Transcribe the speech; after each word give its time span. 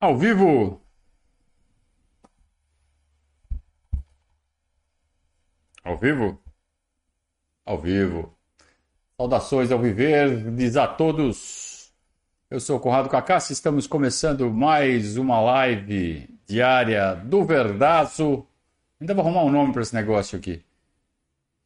Ao 0.00 0.16
vivo? 0.16 0.80
Ao 5.82 5.96
vivo? 5.98 6.40
Ao 7.66 7.76
vivo. 7.76 8.32
Saudações 9.16 9.72
ao 9.72 9.80
viver, 9.80 10.54
diz 10.54 10.76
a 10.76 10.86
todos. 10.86 11.92
Eu 12.48 12.60
sou 12.60 12.76
o 12.76 12.80
Conrado 12.80 13.08
Cacassi, 13.08 13.52
estamos 13.52 13.88
começando 13.88 14.48
mais 14.52 15.16
uma 15.16 15.40
live 15.40 16.28
diária 16.46 17.16
do 17.16 17.44
Verdaço. 17.44 18.46
Ainda 19.00 19.14
vou 19.14 19.24
arrumar 19.24 19.42
um 19.42 19.50
nome 19.50 19.72
para 19.72 19.82
esse 19.82 19.94
negócio 19.96 20.38
aqui. 20.38 20.64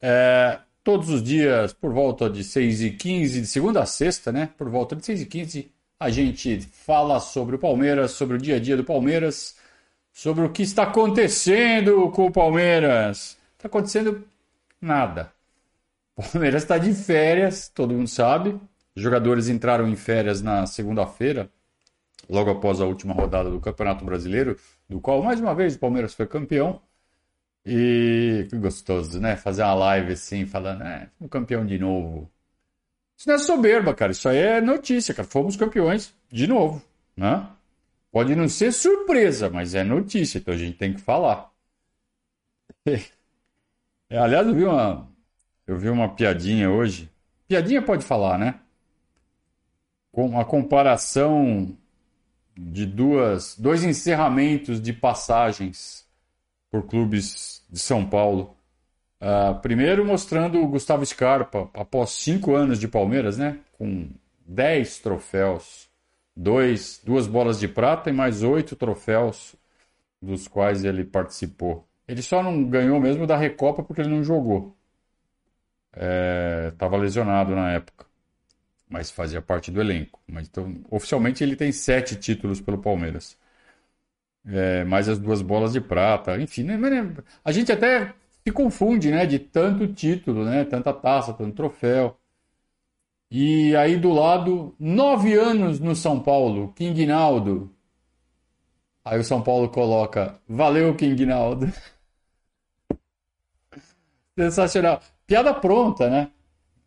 É, 0.01 0.59
todos 0.83 1.09
os 1.09 1.21
dias, 1.21 1.71
por 1.71 1.93
volta 1.93 2.27
de 2.31 2.43
6h15, 2.43 3.41
de 3.41 3.45
segunda 3.47 3.83
a 3.83 3.85
sexta, 3.85 4.31
né? 4.31 4.49
Por 4.57 4.69
volta 4.69 4.95
de 4.95 5.03
6h15, 5.03 5.69
a 6.03 6.09
gente 6.09 6.59
fala 6.59 7.17
sobre 7.21 7.55
o 7.55 7.59
Palmeiras, 7.59 8.11
sobre 8.11 8.35
o 8.35 8.39
dia 8.39 8.57
a 8.57 8.59
dia 8.59 8.75
do 8.75 8.83
Palmeiras, 8.83 9.55
sobre 10.11 10.43
o 10.43 10.49
que 10.49 10.61
está 10.61 10.83
acontecendo 10.83 12.11
com 12.11 12.25
o 12.25 12.31
Palmeiras. 12.31 13.37
Está 13.55 13.67
acontecendo 13.69 14.27
nada. 14.81 15.31
O 16.17 16.21
Palmeiras 16.21 16.63
está 16.63 16.77
de 16.77 16.93
férias, 16.93 17.69
todo 17.69 17.93
mundo 17.93 18.09
sabe. 18.09 18.59
Os 18.93 19.01
jogadores 19.01 19.47
entraram 19.47 19.87
em 19.87 19.95
férias 19.95 20.41
na 20.41 20.67
segunda-feira, 20.67 21.49
logo 22.29 22.51
após 22.51 22.81
a 22.81 22.85
última 22.85 23.13
rodada 23.13 23.49
do 23.49 23.61
Campeonato 23.61 24.03
Brasileiro, 24.03 24.57
do 24.89 24.99
qual 24.99 25.23
mais 25.23 25.39
uma 25.39 25.55
vez 25.55 25.75
o 25.75 25.79
Palmeiras 25.79 26.13
foi 26.13 26.27
campeão. 26.27 26.81
E 27.65 28.45
que 28.49 28.57
gostoso, 28.57 29.21
né? 29.21 29.37
Fazer 29.37 29.63
uma 29.63 29.73
live 29.73 30.13
assim, 30.13 30.45
falando, 30.45 30.83
é, 30.83 31.09
um 31.19 31.29
campeão 31.29 31.65
de 31.65 31.79
novo. 31.79 32.29
Isso 33.23 33.29
não 33.29 33.35
é 33.35 33.39
soberba, 33.39 33.93
cara. 33.95 34.11
Isso 34.11 34.27
aí 34.27 34.37
é 34.37 34.59
notícia, 34.59 35.13
cara. 35.13 35.25
Fomos 35.25 35.55
campeões 35.55 36.13
de 36.29 36.45
novo, 36.45 36.83
né? 37.15 37.47
Pode 38.11 38.35
não 38.35 38.49
ser 38.49 38.73
surpresa, 38.73 39.49
mas 39.49 39.73
é 39.73 39.81
notícia, 39.81 40.39
então 40.39 40.53
a 40.53 40.57
gente 40.57 40.77
tem 40.77 40.93
que 40.93 40.99
falar. 40.99 41.49
É, 44.09 44.17
aliás, 44.19 44.45
eu 44.45 44.53
vi 44.53 44.65
uma, 44.65 45.09
eu 45.65 45.77
vi 45.77 45.87
uma 45.87 46.13
piadinha 46.13 46.69
hoje. 46.69 47.09
Piadinha 47.47 47.81
pode 47.81 48.03
falar, 48.03 48.37
né? 48.37 48.59
Com 50.11 50.37
a 50.37 50.43
comparação 50.43 51.77
de 52.57 52.85
duas, 52.85 53.57
dois 53.57 53.85
encerramentos 53.85 54.81
de 54.81 54.91
passagens 54.91 56.05
por 56.69 56.85
clubes 56.85 57.63
de 57.69 57.79
São 57.79 58.05
Paulo. 58.05 58.53
Uh, 59.23 59.57
primeiro 59.61 60.05
mostrando 60.05 60.61
o 60.61 60.67
Gustavo 60.67 61.05
Scarpa, 61.05 61.69
após 61.73 62.09
cinco 62.09 62.55
anos 62.55 62.77
de 62.77 62.89
Palmeiras, 62.89 63.37
né? 63.37 63.57
Com 63.71 64.09
dez 64.45 64.99
troféus, 64.99 65.89
dois, 66.35 67.01
duas 67.05 67.25
bolas 67.25 67.57
de 67.57 67.69
prata 67.69 68.09
e 68.09 68.13
mais 68.13 68.43
oito 68.43 68.75
troféus 68.75 69.55
dos 70.21 70.45
quais 70.45 70.83
ele 70.83 71.05
participou. 71.05 71.87
Ele 72.05 72.21
só 72.21 72.43
não 72.43 72.65
ganhou 72.65 72.99
mesmo 72.99 73.25
da 73.25 73.37
Recopa 73.37 73.81
porque 73.81 74.01
ele 74.01 74.09
não 74.09 74.25
jogou. 74.25 74.75
Estava 76.73 76.97
é, 76.97 76.99
lesionado 76.99 77.55
na 77.55 77.71
época, 77.71 78.05
mas 78.89 79.09
fazia 79.09 79.41
parte 79.41 79.71
do 79.71 79.79
elenco. 79.79 80.19
Mas, 80.27 80.49
então, 80.49 80.83
oficialmente 80.91 81.41
ele 81.41 81.55
tem 81.55 81.71
sete 81.71 82.17
títulos 82.17 82.59
pelo 82.59 82.77
Palmeiras. 82.77 83.37
É, 84.45 84.83
mais 84.83 85.07
as 85.07 85.17
duas 85.17 85.41
bolas 85.41 85.71
de 85.71 85.79
prata, 85.79 86.37
enfim, 86.41 86.63
né? 86.63 86.77
a 87.45 87.51
gente 87.53 87.71
até 87.71 88.13
se 88.45 88.51
confunde, 88.53 89.11
né? 89.11 89.25
De 89.25 89.39
tanto 89.39 89.87
título, 89.93 90.45
né? 90.45 90.63
Tanta 90.65 90.93
taça, 90.93 91.33
tanto 91.33 91.55
troféu. 91.55 92.17
E 93.31 93.75
aí 93.75 93.97
do 93.97 94.11
lado, 94.11 94.75
nove 94.79 95.33
anos 95.33 95.79
no 95.79 95.95
São 95.95 96.19
Paulo, 96.19 96.71
King 96.73 97.05
Naldo. 97.05 97.69
Aí 99.03 99.19
o 99.19 99.23
São 99.23 99.41
Paulo 99.41 99.69
coloca, 99.69 100.39
valeu 100.47 100.95
King 100.95 101.25
Naldo. 101.25 101.67
Sensacional. 104.37 105.01
Piada 105.25 105.53
pronta, 105.53 106.09
né? 106.09 106.31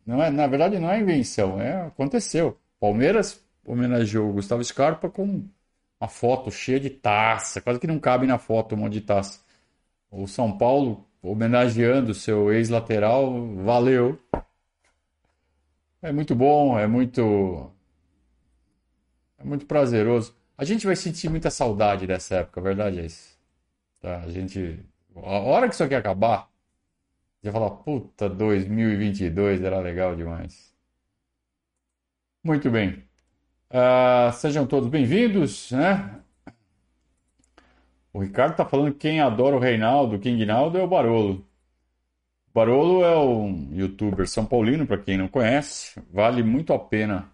Não 0.05 0.23
é, 0.23 0.31
na 0.31 0.47
verdade 0.47 0.79
não 0.79 0.91
é 0.91 1.01
invenção, 1.01 1.61
é, 1.61 1.87
aconteceu. 1.87 2.59
Palmeiras 2.79 3.45
homenageou 3.65 4.31
o 4.31 4.33
Gustavo 4.35 4.63
Scarpa 4.65 5.09
com 5.11 5.45
uma 6.01 6.09
foto 6.09 6.51
cheia 6.51 6.79
de 6.79 6.91
taça, 6.91 7.61
quase 7.61 7.81
que 7.81 7.87
não 7.87 7.99
cabe 7.99 8.27
na 8.27 8.39
foto 8.39 8.75
um 8.75 8.79
monte 8.79 8.95
de 8.95 9.01
taça. 9.01 9.41
O 10.11 10.27
São 10.29 10.57
Paulo 10.57 11.07
homenageando 11.31 12.15
seu 12.15 12.53
ex-lateral, 12.53 13.57
valeu. 13.57 14.19
É 16.03 16.13
muito 16.13 16.35
bom, 16.35 16.79
é 16.79 16.87
muito 16.87 17.71
é 19.39 19.45
muito 19.45 19.67
prazeroso. 19.67 20.35
A 20.57 20.65
gente 20.65 20.87
vai 20.87 20.97
sentir 20.97 21.29
muita 21.29 21.51
saudade 21.51 22.07
dessa 22.07 22.37
época, 22.37 22.61
a 22.61 22.63
verdade 22.63 23.01
é 23.01 23.07
isso. 23.07 23.37
Tá? 24.01 24.21
A 24.21 24.31
gente 24.31 24.85
a 25.17 25.39
hora 25.39 25.69
que 25.69 25.75
isso 25.75 25.85
aqui 25.85 25.95
acabar, 25.95 26.51
vai 27.43 27.53
falar, 27.53 27.71
puta, 27.71 28.29
2022 28.29 29.63
era 29.63 29.81
legal 29.81 30.15
demais. 30.15 30.75
Muito 32.45 32.71
bem. 32.71 33.05
Uh, 33.71 34.33
sejam 34.35 34.67
todos 34.67 34.89
bem-vindos, 34.89 35.73
né? 35.73 36.21
O 38.17 38.21
Ricardo 38.21 38.53
está 38.53 38.65
falando 38.65 38.95
que 38.95 39.01
quem 39.01 39.21
adora 39.21 39.57
o 39.57 39.59
Reinaldo, 39.59 40.17
o 40.17 40.19
King 40.19 40.47
Naldo, 40.47 40.79
é 40.79 40.83
o 40.83 40.89
Barolo. 40.89 41.47
O 42.49 42.55
Barolo 42.55 43.05
é 43.05 43.15
um 43.15 43.69
youtuber 43.75 44.27
são 44.27 44.47
paulino, 44.47 44.87
para 44.87 44.97
quem 44.97 45.19
não 45.19 45.29
conhece. 45.29 46.01
Vale 46.11 46.43
muito 46.43 46.73
a 46.73 46.79
pena 46.79 47.31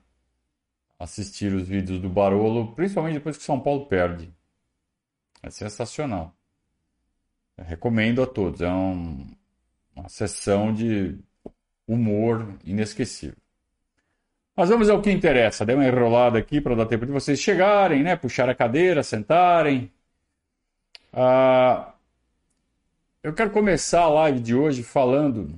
assistir 0.98 1.52
os 1.52 1.68
vídeos 1.68 2.00
do 2.00 2.08
Barolo, 2.08 2.74
principalmente 2.74 3.14
depois 3.14 3.36
que 3.36 3.44
São 3.44 3.60
Paulo 3.60 3.86
perde. 3.86 4.34
É 5.40 5.50
sensacional. 5.50 6.34
Eu 7.56 7.62
recomendo 7.62 8.20
a 8.20 8.26
todos. 8.26 8.60
É 8.60 8.68
um, 8.68 9.24
uma 9.94 10.08
sessão 10.08 10.74
de 10.74 11.16
humor 11.86 12.58
inesquecível. 12.64 13.38
Mas 14.56 14.68
vamos 14.68 14.90
ao 14.90 15.00
que 15.00 15.12
interessa. 15.12 15.64
Dei 15.64 15.76
uma 15.76 15.86
enrolada 15.86 16.40
aqui 16.40 16.60
para 16.60 16.74
dar 16.74 16.86
tempo 16.86 17.06
de 17.06 17.12
vocês 17.12 17.38
chegarem, 17.38 18.02
né? 18.02 18.16
Puxar 18.16 18.48
a 18.48 18.54
cadeira, 18.54 19.04
sentarem, 19.04 19.88
ah, 21.12 21.94
eu 23.22 23.34
quero 23.34 23.50
começar 23.50 24.02
a 24.02 24.08
live 24.08 24.40
de 24.40 24.54
hoje 24.54 24.82
falando 24.82 25.54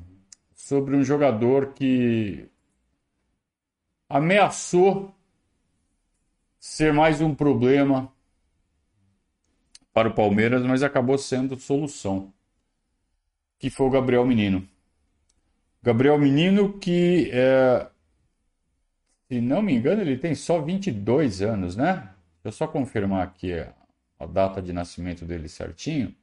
sobre 0.55 0.97
um 0.97 1.05
jogador 1.05 1.73
que 1.75 2.49
ameaçou 4.09 5.15
ser 6.59 6.93
mais 6.93 7.21
um 7.21 7.35
problema 7.35 8.13
para 9.93 10.09
o 10.09 10.15
Palmeiras, 10.15 10.63
mas 10.63 10.83
acabou 10.83 11.17
sendo 11.17 11.57
solução, 11.57 12.33
que 13.59 13.71
foi 13.71 13.87
o 13.87 13.91
Gabriel 13.91 14.27
Menino. 14.27 14.69
Gabriel 15.83 16.19
Menino 16.19 16.79
que, 16.79 17.31
é, 17.33 17.87
se 19.29 19.41
não 19.41 19.63
me 19.63 19.75
engano, 19.75 20.01
ele 20.01 20.17
tem 20.17 20.35
só 20.35 20.61
22 20.61 21.43
anos, 21.43 21.77
né? 21.77 21.95
Deixa 22.43 22.47
eu 22.47 22.53
só 22.53 22.67
confirmar 22.67 23.23
aqui 23.23 23.53
a 24.19 24.27
data 24.27 24.63
de 24.63 24.73
nascimento 24.73 25.25
dele 25.25 25.49
certinho, 25.49 26.15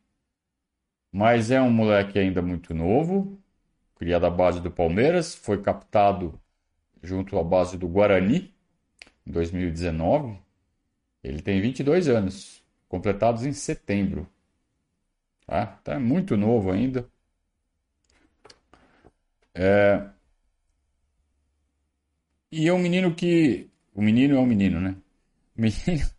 mas 1.12 1.52
é 1.52 1.62
um 1.62 1.70
moleque 1.72 2.18
ainda 2.18 2.42
muito 2.42 2.74
novo, 2.74 3.40
criado 3.96 4.26
à 4.26 4.30
base 4.30 4.62
do 4.62 4.72
Palmeiras, 4.72 5.36
foi 5.36 5.62
captado 5.62 6.40
junto 7.04 7.38
à 7.38 7.44
base 7.44 7.78
do 7.78 7.88
Guarani 7.88 8.54
em 9.26 9.32
2019. 9.32 10.40
Ele 11.24 11.42
tem 11.42 11.62
22 11.62 12.08
anos, 12.08 12.64
completados 12.88 13.46
em 13.46 13.54
setembro. 13.54 14.28
Tá? 15.46 15.66
Tá 15.84 16.00
muito 16.00 16.38
novo 16.38 16.72
ainda. 16.72 17.08
É... 19.54 20.10
E 22.52 22.68
é 22.68 22.74
um 22.74 22.80
menino 22.80 23.14
que. 23.16 23.70
O 23.94 24.02
menino 24.02 24.36
é 24.36 24.40
um 24.40 24.46
menino, 24.46 24.80
né? 24.80 24.96
Menino 25.56 26.10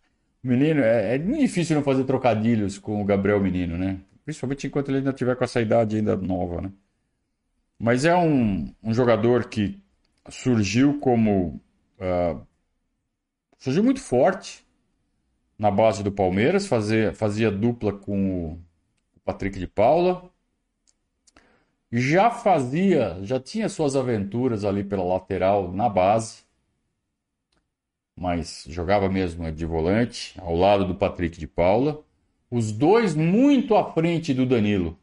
Menino, 0.43 0.81
é, 0.81 1.15
é 1.15 1.17
difícil 1.17 1.75
não 1.75 1.83
fazer 1.83 2.03
trocadilhos 2.03 2.77
com 2.77 3.01
o 3.01 3.05
Gabriel 3.05 3.39
Menino, 3.39 3.77
né? 3.77 4.01
Principalmente 4.25 4.67
enquanto 4.67 4.89
ele 4.89 4.97
ainda 4.97 5.13
tiver 5.13 5.35
com 5.35 5.43
essa 5.43 5.61
idade 5.61 5.95
ainda 5.95 6.17
nova, 6.17 6.61
né? 6.61 6.71
Mas 7.79 8.05
é 8.05 8.15
um, 8.15 8.73
um 8.83 8.93
jogador 8.93 9.47
que 9.49 9.81
surgiu 10.29 10.99
como. 10.99 11.61
Uh, 11.99 12.45
surgiu 13.57 13.83
muito 13.83 14.01
forte 14.01 14.65
na 15.57 15.71
base 15.71 16.03
do 16.03 16.11
Palmeiras, 16.11 16.67
fazia, 16.67 17.13
fazia 17.13 17.49
dupla 17.51 17.93
com 17.93 18.53
o 18.53 19.19
Patrick 19.23 19.57
de 19.59 19.67
Paula. 19.67 20.29
Já 21.91 22.31
fazia, 22.31 23.19
já 23.23 23.39
tinha 23.39 23.69
suas 23.69 23.95
aventuras 23.95 24.65
ali 24.65 24.83
pela 24.83 25.03
lateral 25.03 25.71
na 25.71 25.87
base 25.87 26.43
mas 28.15 28.65
jogava 28.69 29.09
mesmo 29.09 29.51
de 29.51 29.65
volante, 29.65 30.39
ao 30.39 30.55
lado 30.55 30.85
do 30.85 30.95
Patrick 30.95 31.39
de 31.39 31.47
Paula. 31.47 32.03
Os 32.49 32.71
dois 32.71 33.15
muito 33.15 33.75
à 33.75 33.91
frente 33.93 34.33
do 34.33 34.45
Danilo. 34.45 34.97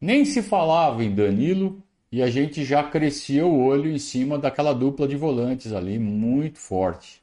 Nem 0.00 0.24
se 0.24 0.42
falava 0.42 1.04
em 1.04 1.14
Danilo 1.14 1.82
e 2.10 2.22
a 2.22 2.30
gente 2.30 2.64
já 2.64 2.82
crescia 2.82 3.46
o 3.46 3.60
olho 3.64 3.90
em 3.90 3.98
cima 3.98 4.38
daquela 4.38 4.72
dupla 4.72 5.06
de 5.06 5.16
volantes 5.16 5.72
ali, 5.72 5.98
muito 5.98 6.58
forte. 6.58 7.22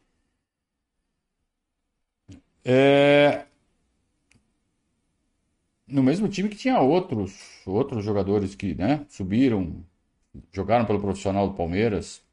É... 2.64 3.46
No 5.88 6.02
mesmo 6.04 6.28
time 6.28 6.50
que 6.50 6.56
tinha 6.56 6.80
outros, 6.80 7.62
outros 7.66 8.04
jogadores 8.04 8.56
que 8.56 8.74
né, 8.76 9.06
subiram, 9.08 9.84
jogaram 10.52 10.86
pelo 10.86 11.00
profissional 11.00 11.48
do 11.48 11.56
Palmeiras, 11.56 12.25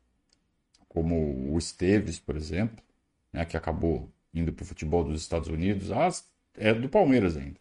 como 0.93 1.53
o 1.53 1.59
Esteves, 1.59 2.21
por 2.21 2.37
exemplo, 2.37 2.85
né, 3.33 3.45
que 3.47 3.57
acabou 3.57 4.11
indo 4.35 4.53
para 4.53 4.63
o 4.63 4.67
futebol 4.67 5.03
dos 5.03 5.23
Estados 5.23 5.49
Unidos. 5.49 5.91
As, 5.91 6.31
é 6.55 6.75
do 6.75 6.89
Palmeiras 6.89 7.37
ainda. 7.37 7.59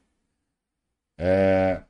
É... 1.18 1.84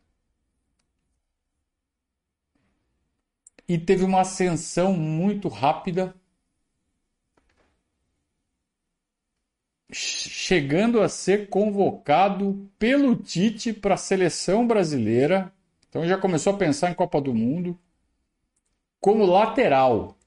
E 3.67 3.77
teve 3.77 4.03
uma 4.03 4.21
ascensão 4.21 4.93
muito 4.93 5.47
rápida 5.47 6.13
chegando 9.91 11.01
a 11.01 11.09
ser 11.09 11.49
convocado 11.49 12.69
pelo 12.77 13.15
Tite 13.15 13.73
para 13.73 13.95
a 13.95 13.97
seleção 13.97 14.67
brasileira. 14.67 15.51
Então 15.89 16.05
já 16.05 16.17
começou 16.17 16.53
a 16.53 16.57
pensar 16.57 16.91
em 16.91 16.93
Copa 16.93 17.19
do 17.19 17.33
Mundo 17.33 17.77
como 18.99 19.25
lateral. 19.25 20.17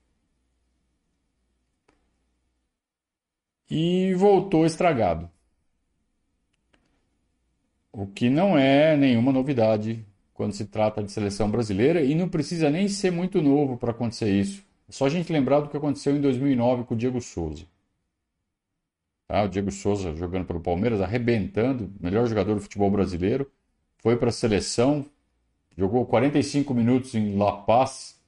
E 3.70 4.14
voltou 4.14 4.66
estragado. 4.66 5.30
O 7.92 8.06
que 8.06 8.28
não 8.28 8.58
é 8.58 8.96
nenhuma 8.96 9.32
novidade 9.32 10.04
quando 10.34 10.52
se 10.52 10.66
trata 10.66 11.02
de 11.02 11.12
seleção 11.12 11.48
brasileira 11.48 12.02
e 12.02 12.14
não 12.14 12.28
precisa 12.28 12.68
nem 12.68 12.88
ser 12.88 13.12
muito 13.12 13.40
novo 13.40 13.76
para 13.76 13.92
acontecer 13.92 14.28
isso. 14.28 14.64
É 14.88 14.92
só 14.92 15.06
a 15.06 15.08
gente 15.08 15.32
lembrar 15.32 15.60
do 15.60 15.68
que 15.68 15.76
aconteceu 15.76 16.16
em 16.16 16.20
2009 16.20 16.84
com 16.84 16.94
o 16.94 16.96
Diego 16.96 17.20
Souza. 17.20 17.64
Tá? 19.28 19.44
O 19.44 19.48
Diego 19.48 19.70
Souza 19.70 20.14
jogando 20.14 20.44
pelo 20.44 20.60
Palmeiras, 20.60 21.00
arrebentando, 21.00 21.92
melhor 22.00 22.26
jogador 22.26 22.54
do 22.54 22.60
futebol 22.60 22.90
brasileiro. 22.90 23.50
Foi 23.98 24.16
para 24.16 24.28
a 24.28 24.32
seleção, 24.32 25.06
jogou 25.76 26.04
45 26.04 26.74
minutos 26.74 27.14
em 27.14 27.36
La 27.36 27.52
Paz 27.52 28.20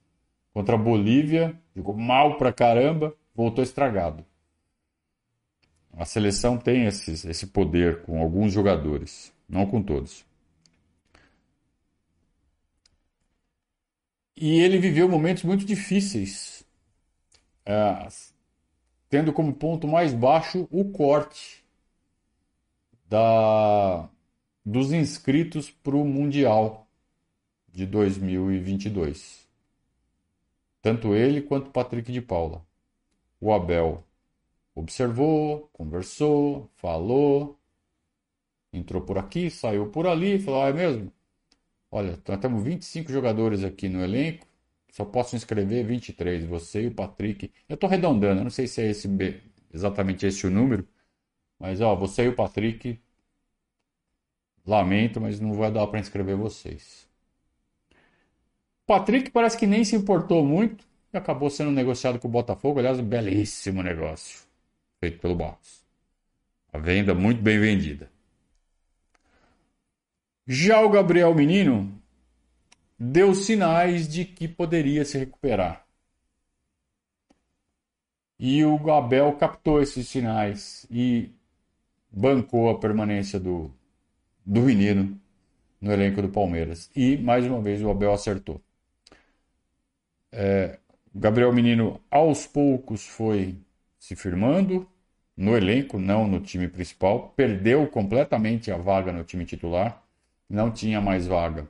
contra 0.55 0.77
a 0.77 0.79
Bolívia, 0.79 1.55
jogou 1.75 1.95
mal 1.95 2.39
pra 2.39 2.53
caramba, 2.53 3.15
voltou 3.35 3.63
estragado. 3.63 4.25
A 5.97 6.05
seleção 6.05 6.59
tem 6.59 6.85
esse, 6.85 7.47
poder 7.47 8.03
com 8.03 8.21
alguns 8.21 8.53
jogadores, 8.53 9.33
não 9.49 9.67
com 9.67 9.83
todos. 9.83 10.27
E 14.37 14.61
ele 14.61 14.79
viveu 14.79 15.09
momentos 15.09 15.43
muito 15.43 15.65
difíceis. 15.65 16.63
É, 17.65 18.07
tendo 19.09 19.33
como 19.33 19.55
ponto 19.55 19.89
mais 19.89 20.13
baixo 20.13 20.69
o 20.71 20.85
corte 20.93 21.65
da, 23.09 24.09
dos 24.63 24.93
inscritos 24.93 25.71
para 25.71 25.97
o 25.97 26.05
Mundial 26.05 26.87
de 27.73 27.87
2022. 27.87 29.49
Tanto 30.83 31.15
ele 31.15 31.41
quanto 31.41 31.71
Patrick 31.71 32.13
de 32.13 32.21
Paula. 32.21 32.63
O 33.41 33.53
Abel 33.53 34.06
observou, 34.77 35.69
conversou, 35.73 36.71
falou, 36.77 37.59
entrou 38.73 39.03
por 39.03 39.19
aqui, 39.19 39.51
saiu 39.51 39.91
por 39.91 40.07
ali, 40.07 40.39
falou: 40.39 40.63
ah, 40.63 40.69
é 40.69 40.73
mesmo? 40.73 41.13
Olha, 41.91 42.17
temos 42.41 42.63
25 42.63 43.11
jogadores 43.13 43.65
aqui 43.65 43.89
no 43.89 44.03
elenco, 44.05 44.47
só 44.91 45.05
posso 45.05 45.37
inscrever 45.37 45.85
23, 45.87 46.45
você 46.45 46.83
e 46.85 46.87
o 46.89 46.95
Patrick. 46.95 47.53
Eu 47.69 47.75
estou 47.75 47.89
arredondando, 47.89 48.43
não 48.45 48.51
sei 48.51 48.67
se 48.69 48.83
é 48.83 48.91
esse 48.91 49.09
exatamente 49.73 50.27
esse 50.27 50.47
o 50.47 50.51
número, 50.51 50.87
mas 51.59 51.81
ó, 51.81 51.95
você 51.97 52.25
e 52.27 52.29
o 52.29 52.37
Patrick, 52.37 53.01
lamento, 54.67 55.21
mas 55.21 55.41
não 55.41 55.55
vai 55.55 55.71
dar 55.73 55.87
para 55.87 56.01
inscrever 56.01 56.37
vocês. 56.37 57.07
Patrick 58.87 59.31
parece 59.31 59.59
que 59.59 59.67
nem 59.67 59.85
se 59.85 59.97
importou 59.97 60.45
muito 60.45 60.85
e 61.13 61.17
acabou 61.17 61.51
sendo 61.51 61.71
negociado 61.73 62.19
com 62.19 62.29
o 62.29 62.31
Botafogo. 62.31 62.79
Aliás, 62.79 63.01
um 63.01 63.05
belíssimo 63.05 63.83
negócio 63.83 64.46
feito 65.01 65.21
pelo 65.21 65.35
Barros. 65.35 65.85
A 66.73 66.79
venda 66.79 67.15
muito 67.15 67.43
bem 67.43 67.59
vendida. 67.59 68.11
Já 70.47 70.81
o 70.81 70.91
Gabriel 70.91 71.35
Menino 71.35 72.01
deu 72.99 73.35
sinais 73.35 74.09
de 74.09 74.25
que 74.25 74.47
poderia 74.47 75.05
se 75.05 75.19
recuperar. 75.19 75.87
E 78.39 78.65
o 78.65 78.93
Abel 78.93 79.33
captou 79.37 79.81
esses 79.81 80.09
sinais 80.09 80.87
e 80.91 81.31
bancou 82.11 82.69
a 82.69 82.79
permanência 82.79 83.41
do, 83.41 83.73
do 84.45 84.61
menino 84.61 85.19
no 85.81 85.93
elenco 85.93 86.21
do 86.21 86.29
Palmeiras. 86.29 86.91
E, 86.95 87.17
mais 87.17 87.47
uma 87.47 87.61
vez, 87.61 87.83
o 87.83 87.91
Abel 87.91 88.13
acertou. 88.13 88.61
É, 90.31 90.79
Gabriel 91.15 91.53
Menino, 91.53 92.01
aos 92.11 92.47
poucos, 92.47 93.07
foi 93.07 93.57
se 94.07 94.15
firmando 94.15 94.89
no 95.37 95.57
elenco, 95.57 95.99
não 95.99 96.29
no 96.29 96.39
time 96.39 96.69
principal. 96.69 97.35
Perdeu 97.37 97.89
completamente 97.89 98.71
a 98.71 98.77
vaga 98.77 99.11
no 99.11 99.25
time 99.25 99.45
titular. 99.45 100.01
Não 100.49 100.71
tinha 100.71 101.01
mais 101.01 101.27
vaga 101.27 101.69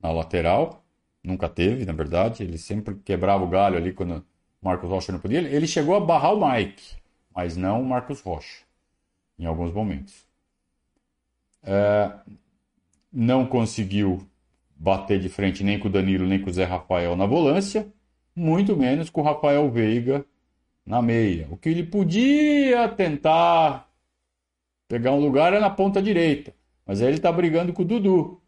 na 0.00 0.10
lateral. 0.10 0.84
Nunca 1.22 1.48
teve, 1.48 1.84
na 1.84 1.92
verdade. 1.92 2.42
Ele 2.42 2.58
sempre 2.58 2.96
quebrava 3.04 3.44
o 3.44 3.48
galho 3.48 3.76
ali 3.76 3.92
quando 3.92 4.16
o 4.16 4.24
Marcos 4.60 4.90
Rocha 4.90 5.12
não 5.12 5.20
podia. 5.20 5.38
Ele 5.38 5.66
chegou 5.68 5.94
a 5.94 6.00
barrar 6.00 6.34
o 6.34 6.50
Mike, 6.50 6.96
mas 7.32 7.56
não 7.56 7.82
o 7.82 7.86
Marcos 7.86 8.20
Rocha, 8.20 8.64
em 9.38 9.46
alguns 9.46 9.72
momentos. 9.72 10.26
É, 11.62 12.12
não 13.12 13.46
conseguiu 13.46 14.28
bater 14.74 15.20
de 15.20 15.28
frente 15.28 15.62
nem 15.62 15.78
com 15.78 15.86
o 15.86 15.90
Danilo, 15.90 16.26
nem 16.26 16.40
com 16.40 16.50
o 16.50 16.52
Zé 16.52 16.64
Rafael 16.64 17.14
na 17.14 17.26
volância, 17.26 17.86
muito 18.34 18.76
menos 18.76 19.08
com 19.08 19.20
o 19.20 19.24
Rafael 19.24 19.70
Veiga 19.70 20.26
na 20.86 21.02
meia. 21.02 21.48
O 21.50 21.56
que 21.56 21.68
ele 21.68 21.84
podia 21.84 22.88
tentar 22.88 23.90
pegar 24.88 25.12
um 25.12 25.20
lugar 25.20 25.52
é 25.52 25.60
na 25.60 25.70
ponta 25.70 26.00
direita, 26.00 26.54
mas 26.86 27.00
aí 27.02 27.08
ele 27.08 27.16
está 27.16 27.32
brigando 27.32 27.72
com 27.72 27.82
o 27.82 27.84
Dudu. 27.84 28.40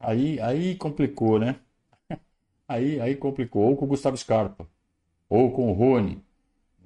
Aí, 0.00 0.40
aí 0.40 0.76
complicou, 0.76 1.38
né? 1.38 1.56
Aí, 2.68 3.00
aí 3.00 3.16
complicou. 3.16 3.64
Ou 3.64 3.76
com 3.76 3.86
o 3.86 3.88
Gustavo 3.88 4.16
Scarpa, 4.16 4.68
ou 5.28 5.50
com 5.52 5.70
o 5.70 5.72
Rony. 5.72 6.22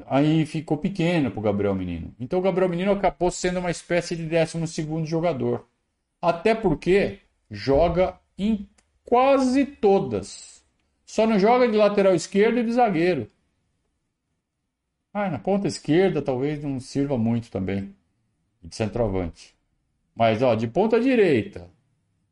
Aí 0.07 0.47
ficou 0.47 0.79
pequeno 0.79 1.31
para 1.31 1.41
o 1.41 1.43
Gabriel 1.43 1.75
Menino. 1.75 2.15
Então 2.19 2.39
o 2.39 2.43
Gabriel 2.43 2.69
Menino 2.71 2.93
acabou 2.93 3.31
sendo 3.31 3.59
uma 3.61 3.71
espécie 3.71 4.17
de 4.17 4.25
12 4.27 5.05
jogador. 5.07 5.67
Até 6.21 6.55
porque 6.55 7.21
joga 7.51 8.19
em 8.39 8.69
quase 9.05 9.67
todas. 9.67 10.65
Só 11.05 11.27
não 11.27 11.39
joga 11.39 11.69
de 11.69 11.77
lateral 11.77 12.15
esquerdo 12.15 12.59
e 12.59 12.65
de 12.65 12.73
zagueiro. 12.73 13.29
Ah, 15.13 15.29
na 15.31 15.39
ponta 15.39 15.69
esquerda 15.69 16.23
talvez 16.23 16.63
não 16.63 16.81
sirva 16.81 17.19
muito 17.19 17.51
também. 17.51 17.95
De 18.63 18.75
centroavante. 18.75 19.55
Mas 20.15 20.43
ó, 20.43 20.55
de 20.55 20.69
ponta 20.69 21.01
direita, 21.01 21.69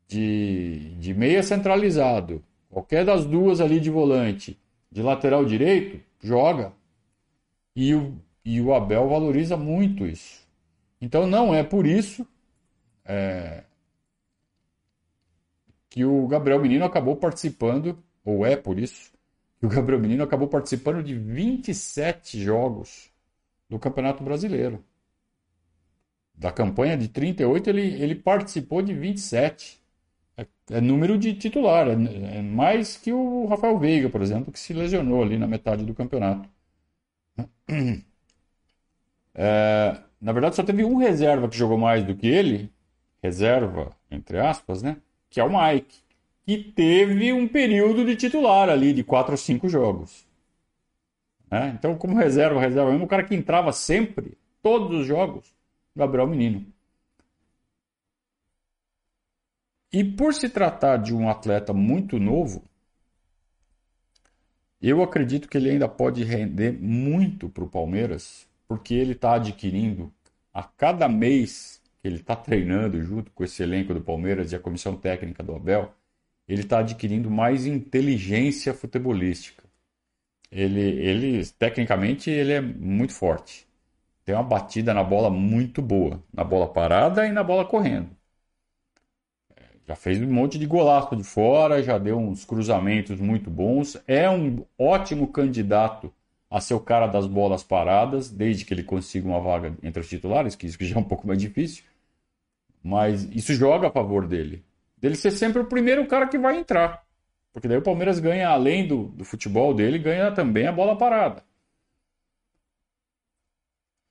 de, 0.07 0.95
de 0.99 1.13
meia 1.13 1.43
centralizado, 1.43 2.43
qualquer 2.69 3.05
das 3.05 3.25
duas 3.25 3.61
ali 3.61 3.79
de 3.79 3.89
volante, 3.89 4.57
de 4.91 5.01
lateral 5.01 5.45
direito, 5.45 5.99
joga. 6.21 6.73
E 7.75 7.93
o, 7.95 8.17
e 8.43 8.61
o 8.61 8.73
Abel 8.73 9.07
valoriza 9.09 9.57
muito 9.57 10.05
isso. 10.05 10.41
Então 10.99 11.27
não 11.27 11.53
é 11.53 11.63
por 11.63 11.85
isso 11.85 12.27
é, 13.05 13.63
que 15.89 16.05
o 16.05 16.25
Gabriel 16.27 16.61
Menino 16.61 16.85
acabou 16.85 17.15
participando, 17.17 17.97
ou 18.23 18.45
é 18.45 18.55
por 18.55 18.79
isso, 18.79 19.10
que 19.61 19.67
o 19.67 19.69
Gabriel 19.69 20.01
Menino 20.01 20.23
acabou 20.23 20.47
participando 20.47 21.03
de 21.03 21.13
27 21.13 22.41
jogos 22.41 23.11
do 23.69 23.77
Campeonato 23.77 24.23
Brasileiro. 24.23 24.83
Da 26.33 26.51
campanha 26.51 26.97
de 26.97 27.07
38, 27.07 27.69
ele, 27.69 27.81
ele 28.01 28.15
participou 28.15 28.81
de 28.81 28.91
27. 28.91 29.79
É, 30.35 30.47
é 30.71 30.81
número 30.81 31.15
de 31.15 31.35
titular, 31.35 31.87
é, 31.87 31.91
é, 32.37 32.41
mais 32.41 32.97
que 32.97 33.13
o 33.13 33.45
Rafael 33.45 33.77
Veiga, 33.77 34.09
por 34.09 34.23
exemplo, 34.23 34.51
que 34.51 34.59
se 34.59 34.73
lesionou 34.73 35.21
ali 35.21 35.37
na 35.37 35.47
metade 35.47 35.85
do 35.85 35.93
campeonato. 35.93 36.49
É, 39.33 40.01
na 40.19 40.33
verdade, 40.33 40.55
só 40.57 40.63
teve 40.63 40.83
um 40.83 40.97
reserva 40.97 41.47
que 41.47 41.57
jogou 41.57 41.77
mais 41.77 42.03
do 42.03 42.13
que 42.15 42.27
ele, 42.27 42.69
reserva, 43.23 43.95
entre 44.09 44.37
aspas, 44.39 44.83
né? 44.83 44.97
Que 45.29 45.39
é 45.39 45.43
o 45.43 45.49
Mike, 45.49 46.03
que 46.57 46.71
teve 46.71 47.31
um 47.31 47.47
período 47.47 48.03
de 48.03 48.15
titular 48.15 48.67
ali, 48.67 48.91
de 48.91 49.03
4 49.05 49.31
ou 49.31 49.37
5 49.37 49.69
jogos. 49.69 50.25
É, 51.49 51.67
então, 51.69 51.97
como 51.97 52.17
reserva, 52.17 52.59
reserva 52.59 52.91
mesmo, 52.91 53.05
o 53.05 53.07
cara 53.07 53.23
que 53.23 53.33
entrava 53.33 53.71
sempre, 53.71 54.37
todos 54.61 55.01
os 55.01 55.07
jogos, 55.07 55.53
Gabriel 55.95 56.27
Menino. 56.27 56.65
E 59.93 60.03
por 60.03 60.33
se 60.33 60.49
tratar 60.49 60.97
de 60.97 61.13
um 61.13 61.29
atleta 61.29 61.73
muito 61.73 62.19
novo, 62.19 62.63
eu 64.81 65.01
acredito 65.01 65.47
que 65.47 65.57
ele 65.57 65.69
ainda 65.69 65.87
pode 65.87 66.23
render 66.23 66.71
muito 66.71 67.47
para 67.49 67.63
o 67.63 67.69
Palmeiras, 67.69 68.47
porque 68.67 68.93
ele 68.93 69.13
está 69.13 69.35
adquirindo 69.35 70.11
a 70.53 70.63
cada 70.63 71.07
mês 71.07 71.81
que 72.01 72.07
ele 72.07 72.17
está 72.17 72.35
treinando 72.35 73.01
junto 73.01 73.31
com 73.31 73.43
esse 73.43 73.61
elenco 73.61 73.93
do 73.93 74.01
Palmeiras 74.01 74.51
e 74.51 74.55
a 74.55 74.59
comissão 74.59 74.97
técnica 74.97 75.43
do 75.43 75.55
Abel, 75.55 75.93
ele 76.47 76.61
está 76.61 76.79
adquirindo 76.79 77.29
mais 77.31 77.65
inteligência 77.65 78.73
futebolística. 78.73 79.63
Ele, 80.51 80.81
ele, 80.81 81.45
tecnicamente, 81.59 82.29
ele 82.29 82.53
é 82.53 82.61
muito 82.61 83.13
forte. 83.13 83.67
Tem 84.25 84.35
uma 84.35 84.43
batida 84.43 84.93
na 84.93 85.03
bola 85.03 85.29
muito 85.29 85.81
boa, 85.81 86.23
na 86.33 86.43
bola 86.43 86.67
parada 86.71 87.27
e 87.27 87.31
na 87.31 87.43
bola 87.43 87.65
correndo. 87.65 88.09
Já 89.87 89.95
fez 89.95 90.21
um 90.21 90.31
monte 90.31 90.57
de 90.57 90.65
golaço 90.65 91.15
de 91.15 91.23
fora, 91.23 91.81
já 91.83 91.97
deu 91.97 92.17
uns 92.17 92.45
cruzamentos 92.45 93.19
muito 93.19 93.49
bons. 93.49 93.97
É 94.07 94.29
um 94.29 94.63
ótimo 94.77 95.27
candidato 95.27 96.13
a 96.49 96.59
ser 96.61 96.73
o 96.73 96.79
cara 96.79 97.07
das 97.07 97.25
bolas 97.27 97.63
paradas, 97.63 98.29
desde 98.29 98.65
que 98.65 98.73
ele 98.73 98.83
consiga 98.83 99.27
uma 99.27 99.39
vaga 99.39 99.75
entre 99.81 100.01
os 100.01 100.09
titulares, 100.09 100.55
que 100.55 100.67
isso 100.67 100.77
já 100.83 100.95
é 100.95 100.99
um 100.99 101.03
pouco 101.03 101.27
mais 101.27 101.39
difícil. 101.39 101.83
Mas 102.83 103.23
isso 103.31 103.53
joga 103.53 103.87
a 103.87 103.91
favor 103.91 104.27
dele. 104.27 104.63
Dele 105.01 105.15
ser 105.15 105.31
sempre 105.31 105.61
o 105.61 105.65
primeiro 105.65 106.05
cara 106.07 106.27
que 106.27 106.37
vai 106.37 106.57
entrar. 106.57 107.03
Porque 107.51 107.67
daí 107.67 107.77
o 107.77 107.81
Palmeiras 107.81 108.19
ganha, 108.19 108.47
além 108.47 108.87
do, 108.87 109.05
do 109.05 109.25
futebol 109.25 109.73
dele, 109.73 109.97
ganha 109.97 110.31
também 110.31 110.67
a 110.67 110.71
bola 110.71 110.97
parada. 110.97 111.43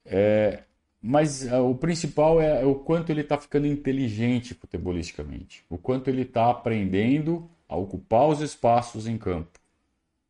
É, 0.05 0.65
mas 1.01 1.45
uh, 1.45 1.63
o 1.63 1.75
principal 1.75 2.41
é 2.41 2.65
o 2.65 2.75
quanto 2.75 3.11
ele 3.11 3.21
está 3.23 3.39
ficando 3.39 3.67
inteligente 3.67 4.53
futebolisticamente. 4.53 5.65
O 5.71 5.79
quanto 5.79 6.09
ele 6.09 6.23
está 6.23 6.51
aprendendo 6.51 7.49
a 7.69 7.77
ocupar 7.77 8.27
os 8.27 8.41
espaços 8.41 9.07
em 9.07 9.17
campo. 9.17 9.59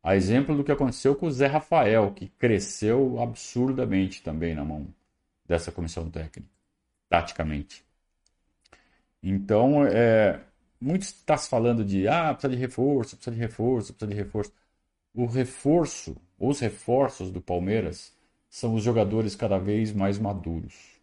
A 0.03 0.15
exemplo 0.15 0.55
do 0.55 0.63
que 0.63 0.71
aconteceu 0.71 1.15
com 1.15 1.27
o 1.27 1.31
Zé 1.31 1.47
Rafael, 1.47 2.11
que 2.11 2.27
cresceu 2.27 3.19
absurdamente 3.19 4.23
também 4.23 4.55
na 4.55 4.63
mão 4.63 4.87
dessa 5.45 5.71
comissão 5.71 6.09
técnica, 6.09 6.49
taticamente. 7.09 7.83
Então, 9.21 9.85
é, 9.85 10.39
muito 10.81 11.03
está 11.03 11.37
se 11.37 11.47
falando 11.47 11.85
de 11.85 12.07
ah, 12.07 12.33
precisa 12.33 12.53
de 12.53 12.59
reforço, 12.59 13.15
precisa 13.15 13.35
de 13.35 13.41
reforço, 13.41 13.93
precisa 13.93 14.11
de 14.11 14.17
reforço. 14.17 14.51
O 15.13 15.25
reforço, 15.25 16.17
os 16.39 16.59
reforços 16.59 17.31
do 17.31 17.41
Palmeiras 17.41 18.13
são 18.49 18.73
os 18.73 18.83
jogadores 18.83 19.35
cada 19.35 19.57
vez 19.59 19.93
mais 19.93 20.17
maduros. 20.17 20.99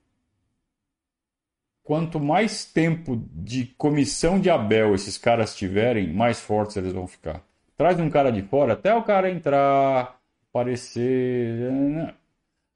Quanto 1.84 2.20
mais 2.20 2.66
tempo 2.66 3.22
de 3.32 3.66
comissão 3.78 4.38
de 4.38 4.50
Abel 4.50 4.94
esses 4.94 5.16
caras 5.16 5.56
tiverem, 5.56 6.12
mais 6.12 6.40
fortes 6.40 6.76
eles 6.76 6.92
vão 6.92 7.06
ficar. 7.06 7.42
Traz 7.76 7.98
um 8.00 8.10
cara 8.10 8.30
de 8.30 8.42
fora 8.42 8.74
até 8.74 8.94
o 8.94 9.02
cara 9.02 9.30
entrar, 9.30 10.20
aparecer. 10.50 11.70
Né? 11.70 12.14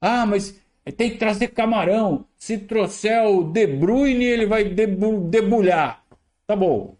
Ah, 0.01 0.25
mas 0.25 0.59
tem 0.97 1.11
que 1.11 1.17
trazer 1.17 1.49
camarão. 1.49 2.25
Se 2.35 2.57
trouxer 2.57 3.23
o 3.25 3.43
De 3.43 3.67
Bruyne, 3.67 4.25
ele 4.25 4.45
vai 4.45 4.63
debulhar. 4.65 6.02
Tá 6.45 6.55
bom. 6.55 6.97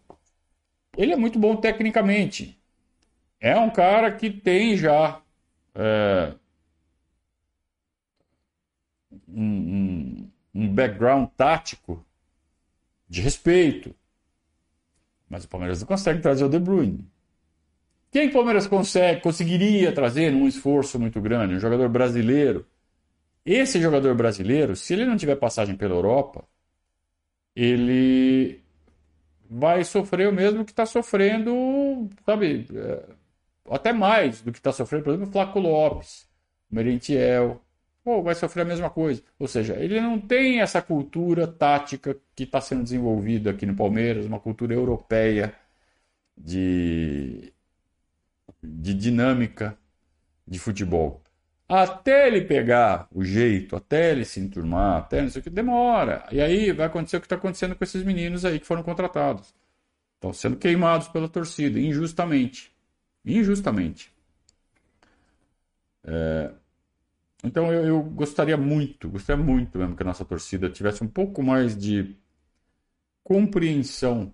Ele 0.97 1.13
é 1.13 1.15
muito 1.17 1.39
bom 1.39 1.55
tecnicamente. 1.55 2.59
É 3.39 3.57
um 3.57 3.69
cara 3.69 4.11
que 4.11 4.29
tem 4.29 4.77
já 4.77 5.21
é, 5.75 6.33
um, 9.27 10.29
um, 10.53 10.73
background 10.73 11.29
tático 11.35 12.05
de 13.09 13.21
respeito. 13.21 13.93
Mas 15.29 15.43
o 15.43 15.49
Palmeiras 15.49 15.81
não 15.81 15.87
consegue 15.87 16.21
trazer 16.21 16.45
o 16.45 16.49
De 16.49 16.59
Bruyne. 16.59 17.05
Quem 18.11 18.29
o 18.29 18.31
Palmeiras 18.33 18.67
consegue, 18.67 19.21
conseguiria 19.21 19.91
trazer 19.91 20.31
num 20.31 20.47
esforço 20.47 20.99
muito 20.99 21.19
grande? 21.19 21.55
Um 21.55 21.59
jogador 21.59 21.89
brasileiro. 21.89 22.65
Esse 23.45 23.81
jogador 23.81 24.15
brasileiro, 24.15 24.75
se 24.75 24.93
ele 24.93 25.05
não 25.05 25.17
tiver 25.17 25.35
passagem 25.35 25.75
pela 25.75 25.95
Europa, 25.95 26.47
ele 27.55 28.62
vai 29.49 29.83
sofrer 29.83 30.27
o 30.27 30.33
mesmo 30.33 30.65
que 30.65 30.71
está 30.71 30.85
sofrendo, 30.85 32.09
sabe, 32.25 32.67
é, 32.73 33.03
até 33.69 33.93
mais 33.93 34.41
do 34.41 34.51
que 34.51 34.59
está 34.59 34.71
sofrendo, 34.71 35.03
por 35.03 35.11
exemplo, 35.11 35.29
o 35.29 35.31
Flaco 35.31 35.59
Lopes, 35.59 36.27
o 36.71 36.75
Merentiel, 36.75 37.61
ou 38.05 38.21
vai 38.23 38.35
sofrer 38.35 38.63
a 38.63 38.65
mesma 38.65 38.89
coisa. 38.89 39.23
Ou 39.39 39.47
seja, 39.47 39.75
ele 39.75 39.99
não 40.01 40.19
tem 40.19 40.61
essa 40.61 40.81
cultura 40.81 41.47
tática 41.47 42.17
que 42.35 42.43
está 42.43 42.59
sendo 42.61 42.83
desenvolvida 42.83 43.51
aqui 43.51 43.65
no 43.65 43.75
Palmeiras, 43.75 44.25
uma 44.25 44.39
cultura 44.39 44.73
europeia 44.73 45.55
de, 46.37 47.53
de 48.61 48.93
dinâmica 48.93 49.77
de 50.47 50.59
futebol. 50.59 51.22
Até 51.75 52.27
ele 52.27 52.41
pegar 52.41 53.07
o 53.11 53.23
jeito, 53.25 53.75
até 53.75 54.11
ele 54.11 54.25
se 54.25 54.39
enturmar, 54.39 54.97
até 54.97 55.23
não 55.23 55.29
sei 55.31 55.39
o 55.41 55.43
que, 55.43 55.49
demora. 55.49 56.23
E 56.31 56.39
aí 56.39 56.71
vai 56.71 56.85
acontecer 56.85 57.17
o 57.17 57.19
que 57.19 57.25
está 57.25 57.35
acontecendo 57.35 57.75
com 57.75 57.83
esses 57.83 58.03
meninos 58.03 58.45
aí 58.45 58.59
que 58.59 58.65
foram 58.67 58.83
contratados. 58.83 59.55
Estão 60.13 60.31
sendo 60.31 60.55
queimados 60.55 61.07
pela 61.07 61.27
torcida, 61.27 61.79
injustamente. 61.79 62.71
Injustamente. 63.25 64.13
É... 66.03 66.51
Então 67.43 67.73
eu, 67.73 67.87
eu, 67.87 68.03
gostaria 68.03 68.55
muito, 68.55 69.09
gostaria 69.09 69.43
muito 69.43 69.75
mesmo 69.79 69.95
que 69.95 70.03
a 70.03 70.05
nossa 70.05 70.23
torcida 70.23 70.69
tivesse 70.69 71.03
um 71.03 71.07
pouco 71.07 71.41
mais 71.41 71.75
de 71.75 72.15
compreensão 73.23 74.31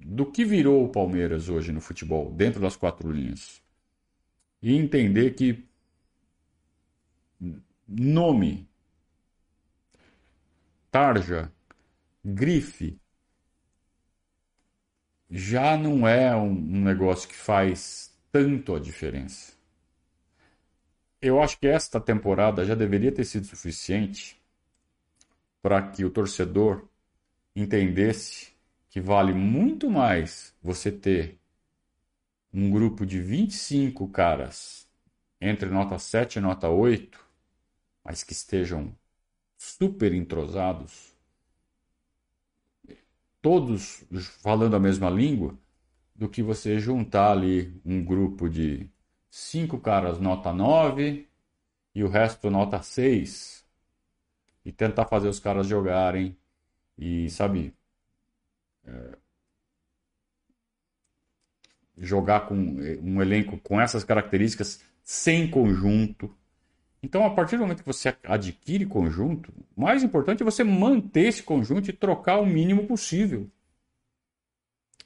do 0.00 0.26
que 0.26 0.44
virou 0.44 0.84
o 0.84 0.88
Palmeiras 0.88 1.48
hoje 1.48 1.70
no 1.70 1.80
futebol, 1.80 2.32
dentro 2.32 2.60
das 2.60 2.74
quatro 2.74 3.08
linhas. 3.08 3.62
E 4.60 4.74
entender 4.74 5.34
que 5.34 5.64
nome, 7.86 8.68
tarja, 10.90 11.52
grife, 12.24 12.98
já 15.30 15.76
não 15.76 16.06
é 16.06 16.34
um, 16.36 16.54
negócio 16.54 17.28
que 17.28 17.34
faz 17.34 18.16
tanto 18.30 18.74
a 18.74 18.80
diferença. 18.80 19.52
Eu 21.20 21.42
acho 21.42 21.58
que 21.58 21.66
esta 21.66 22.00
temporada 22.00 22.64
já 22.64 22.74
deveria 22.74 23.10
ter 23.10 23.24
sido 23.24 23.46
suficiente 23.46 24.40
para 25.62 25.82
que 25.90 26.04
o 26.04 26.10
torcedor 26.10 26.86
entendesse 27.56 28.52
que 28.90 29.00
vale 29.00 29.32
muito 29.32 29.90
mais 29.90 30.54
você 30.62 30.92
ter 30.92 31.38
um 32.52 32.70
grupo 32.70 33.04
de 33.04 33.20
25 33.20 34.08
caras 34.08 34.86
entre 35.40 35.68
nota 35.68 35.98
7 35.98 36.36
e 36.36 36.40
nota 36.40 36.68
8 36.68 37.23
mas 38.04 38.22
que 38.22 38.32
estejam 38.32 38.94
super 39.56 40.12
entrosados, 40.12 41.14
todos 43.40 44.04
falando 44.42 44.76
a 44.76 44.80
mesma 44.80 45.08
língua, 45.08 45.58
do 46.14 46.28
que 46.28 46.42
você 46.42 46.78
juntar 46.78 47.32
ali 47.32 47.80
um 47.84 48.04
grupo 48.04 48.48
de 48.48 48.88
cinco 49.28 49.80
caras 49.80 50.20
nota 50.20 50.52
9 50.52 51.28
e 51.94 52.04
o 52.04 52.08
resto 52.08 52.50
nota 52.50 52.80
6 52.82 53.64
e 54.64 54.72
tentar 54.72 55.06
fazer 55.06 55.28
os 55.28 55.40
caras 55.40 55.66
jogarem 55.66 56.36
e, 56.96 57.28
sabe, 57.30 57.74
é, 58.84 59.18
jogar 61.98 62.46
com 62.48 62.54
um 62.54 63.20
elenco 63.20 63.58
com 63.58 63.80
essas 63.80 64.04
características 64.04 64.84
sem 65.02 65.50
conjunto 65.50 66.34
então, 67.04 67.26
a 67.26 67.30
partir 67.30 67.58
do 67.58 67.60
momento 67.64 67.82
que 67.82 67.86
você 67.86 68.16
adquire 68.24 68.86
conjunto, 68.86 69.52
mais 69.76 70.02
importante 70.02 70.42
é 70.42 70.44
você 70.44 70.64
manter 70.64 71.26
esse 71.26 71.42
conjunto 71.42 71.90
e 71.90 71.92
trocar 71.92 72.40
o 72.40 72.46
mínimo 72.46 72.86
possível. 72.86 73.46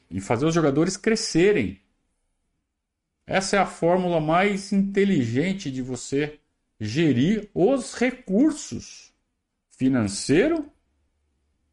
E 0.08 0.20
fazer 0.20 0.46
os 0.46 0.54
jogadores 0.54 0.96
crescerem. 0.96 1.80
Essa 3.26 3.56
é 3.56 3.58
a 3.58 3.66
fórmula 3.66 4.20
mais 4.20 4.72
inteligente 4.72 5.72
de 5.72 5.82
você 5.82 6.38
gerir 6.78 7.50
os 7.52 7.94
recursos 7.94 9.12
financeiro 9.70 10.70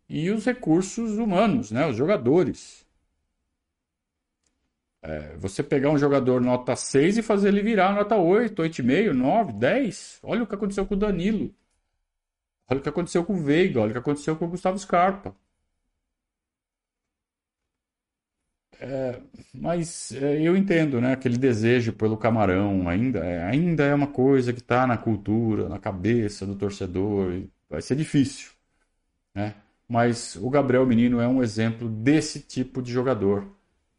e 0.09 0.31
os 0.31 0.43
recursos 0.43 1.19
humanos, 1.19 1.69
né? 1.69 1.85
os 1.85 1.95
jogadores. 1.95 2.83
É, 5.07 5.35
você 5.37 5.61
pegar 5.61 5.91
um 5.91 5.97
jogador 5.99 6.41
nota 6.41 6.75
6 6.75 7.19
e 7.19 7.21
fazer 7.21 7.49
ele 7.49 7.61
virar 7.61 7.93
nota 7.93 8.15
8, 8.17 8.59
8,5, 8.59 9.13
9, 9.13 9.53
10. 9.53 10.19
Olha 10.23 10.43
o 10.43 10.47
que 10.47 10.55
aconteceu 10.55 10.85
com 10.85 10.95
o 10.95 10.97
Danilo. 10.97 11.53
Olha 12.69 12.79
o 12.79 12.83
que 12.83 12.89
aconteceu 12.89 13.23
com 13.25 13.33
o 13.33 13.37
Veiga. 13.43 13.79
Olha 13.81 13.89
o 13.89 13.93
que 13.93 13.99
aconteceu 13.99 14.35
com 14.35 14.45
o 14.45 14.49
Gustavo 14.49 14.77
Scarpa. 14.79 15.35
É, 18.79 19.21
mas 19.53 20.11
é, 20.11 20.41
eu 20.41 20.55
entendo, 20.57 20.99
né? 20.99 21.13
Aquele 21.13 21.37
desejo 21.37 21.93
pelo 21.93 22.17
camarão 22.17 22.89
ainda, 22.89 23.19
é, 23.19 23.43
ainda 23.43 23.83
é 23.85 23.93
uma 23.95 24.07
coisa 24.07 24.51
que 24.51 24.59
está 24.59 24.85
na 24.85 24.97
cultura, 24.97 25.69
na 25.69 25.79
cabeça 25.79 26.45
do 26.45 26.55
torcedor. 26.55 27.43
vai 27.69 27.81
ser 27.81 27.95
difícil, 27.95 28.51
né? 29.33 29.55
Mas 29.87 30.35
o 30.37 30.49
Gabriel 30.49 30.85
Menino 30.85 31.19
é 31.21 31.27
um 31.27 31.43
exemplo 31.43 31.89
desse 31.89 32.41
tipo 32.41 32.81
de 32.81 32.91
jogador 32.91 33.47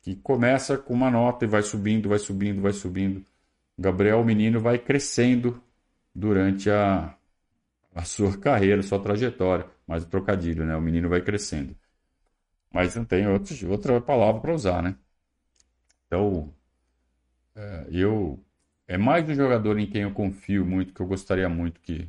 que 0.06 0.14
começa 0.14 0.78
com 0.78 0.94
uma 0.94 1.10
nota 1.10 1.44
e 1.44 1.48
vai 1.48 1.62
subindo, 1.62 2.08
vai 2.08 2.20
subindo, 2.20 2.62
vai 2.62 2.72
subindo. 2.72 3.24
Gabriel, 3.76 4.24
menino, 4.24 4.60
vai 4.60 4.78
crescendo 4.78 5.60
durante 6.14 6.70
a, 6.70 7.12
a 7.92 8.04
sua 8.04 8.38
carreira, 8.38 8.84
sua 8.84 9.02
trajetória. 9.02 9.66
Mais 9.84 10.04
o 10.04 10.06
trocadilho, 10.08 10.64
né? 10.64 10.76
O 10.76 10.80
menino 10.80 11.08
vai 11.08 11.20
crescendo. 11.22 11.76
Mas 12.72 12.94
não 12.94 13.04
tem 13.04 13.26
outra 13.26 14.00
palavra 14.00 14.40
para 14.40 14.54
usar, 14.54 14.80
né? 14.80 14.94
Então, 16.06 16.54
é, 17.56 17.86
eu. 17.90 18.38
É 18.86 18.96
mais 18.96 19.28
um 19.28 19.34
jogador 19.34 19.76
em 19.76 19.88
quem 19.88 20.02
eu 20.02 20.12
confio 20.12 20.64
muito, 20.64 20.94
que 20.94 21.00
eu 21.00 21.06
gostaria 21.06 21.48
muito 21.48 21.80
que 21.80 22.08